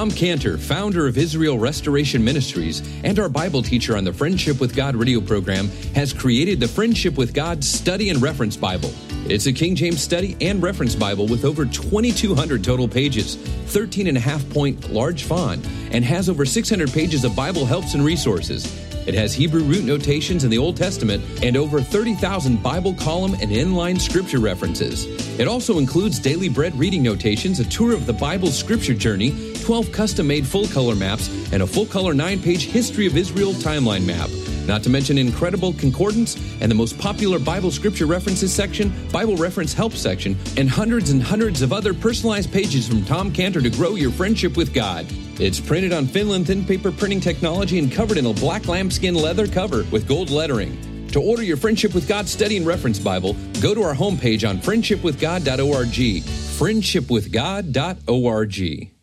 Tom 0.00 0.10
Cantor, 0.10 0.56
founder 0.56 1.06
of 1.06 1.18
Israel 1.18 1.58
Restoration 1.58 2.24
Ministries 2.24 2.80
and 3.04 3.18
our 3.18 3.28
Bible 3.28 3.62
teacher 3.62 3.98
on 3.98 4.04
the 4.04 4.14
Friendship 4.14 4.58
with 4.58 4.74
God 4.74 4.96
radio 4.96 5.20
program, 5.20 5.68
has 5.94 6.14
created 6.14 6.58
the 6.58 6.66
Friendship 6.66 7.18
with 7.18 7.34
God 7.34 7.62
Study 7.62 8.08
and 8.08 8.22
Reference 8.22 8.56
Bible. 8.56 8.90
It's 9.26 9.44
a 9.44 9.52
King 9.52 9.74
James 9.74 10.00
study 10.00 10.38
and 10.40 10.62
reference 10.62 10.94
Bible 10.94 11.26
with 11.26 11.44
over 11.44 11.66
2,200 11.66 12.64
total 12.64 12.88
pages, 12.88 13.36
13 13.66 14.06
and 14.06 14.16
a 14.16 14.20
half 14.20 14.48
point 14.48 14.90
large 14.90 15.24
font, 15.24 15.62
and 15.90 16.02
has 16.02 16.30
over 16.30 16.46
600 16.46 16.90
pages 16.90 17.22
of 17.22 17.36
Bible 17.36 17.66
helps 17.66 17.92
and 17.92 18.02
resources. 18.02 18.89
It 19.06 19.14
has 19.14 19.34
Hebrew 19.34 19.62
root 19.62 19.84
notations 19.84 20.44
in 20.44 20.50
the 20.50 20.58
Old 20.58 20.76
Testament 20.76 21.22
and 21.42 21.56
over 21.56 21.80
30,000 21.80 22.62
Bible 22.62 22.94
column 22.94 23.34
and 23.34 23.50
inline 23.50 24.00
scripture 24.00 24.40
references. 24.40 25.06
It 25.38 25.48
also 25.48 25.78
includes 25.78 26.18
daily 26.18 26.48
bread 26.48 26.78
reading 26.78 27.02
notations, 27.02 27.60
a 27.60 27.64
tour 27.64 27.94
of 27.94 28.06
the 28.06 28.12
Bible's 28.12 28.58
scripture 28.58 28.94
journey, 28.94 29.54
12 29.62 29.90
custom 29.92 30.26
made 30.26 30.46
full 30.46 30.66
color 30.68 30.94
maps, 30.94 31.28
and 31.52 31.62
a 31.62 31.66
full 31.66 31.86
color 31.86 32.14
9 32.14 32.42
page 32.42 32.66
History 32.66 33.06
of 33.06 33.16
Israel 33.16 33.52
timeline 33.52 34.04
map. 34.04 34.28
Not 34.70 34.82
to 34.84 34.88
mention 34.88 35.18
incredible 35.18 35.72
concordance 35.72 36.36
and 36.60 36.70
the 36.70 36.76
most 36.76 36.96
popular 36.96 37.40
Bible 37.40 37.72
scripture 37.72 38.06
references 38.06 38.54
section, 38.54 38.94
Bible 39.10 39.34
reference 39.34 39.74
help 39.74 39.94
section, 39.94 40.38
and 40.56 40.70
hundreds 40.70 41.10
and 41.10 41.20
hundreds 41.20 41.60
of 41.60 41.72
other 41.72 41.92
personalized 41.92 42.52
pages 42.52 42.86
from 42.86 43.04
Tom 43.04 43.32
Cantor 43.32 43.62
to 43.62 43.70
grow 43.70 43.96
your 43.96 44.12
friendship 44.12 44.56
with 44.56 44.72
God. 44.72 45.06
It's 45.40 45.58
printed 45.58 45.92
on 45.92 46.06
Finland 46.06 46.46
thin 46.46 46.64
paper 46.64 46.92
printing 46.92 47.18
technology 47.18 47.80
and 47.80 47.90
covered 47.90 48.16
in 48.16 48.26
a 48.26 48.32
black 48.32 48.68
lambskin 48.68 49.16
leather 49.16 49.48
cover 49.48 49.84
with 49.90 50.06
gold 50.06 50.30
lettering. 50.30 51.08
To 51.08 51.20
order 51.20 51.42
your 51.42 51.56
Friendship 51.56 51.92
with 51.92 52.06
God 52.06 52.28
Study 52.28 52.56
and 52.56 52.64
Reference 52.64 53.00
Bible, 53.00 53.34
go 53.60 53.74
to 53.74 53.82
our 53.82 53.96
homepage 53.96 54.48
on 54.48 54.58
friendshipwithgod.org. 54.58 56.22
Friendshipwithgod.org. 56.22 58.99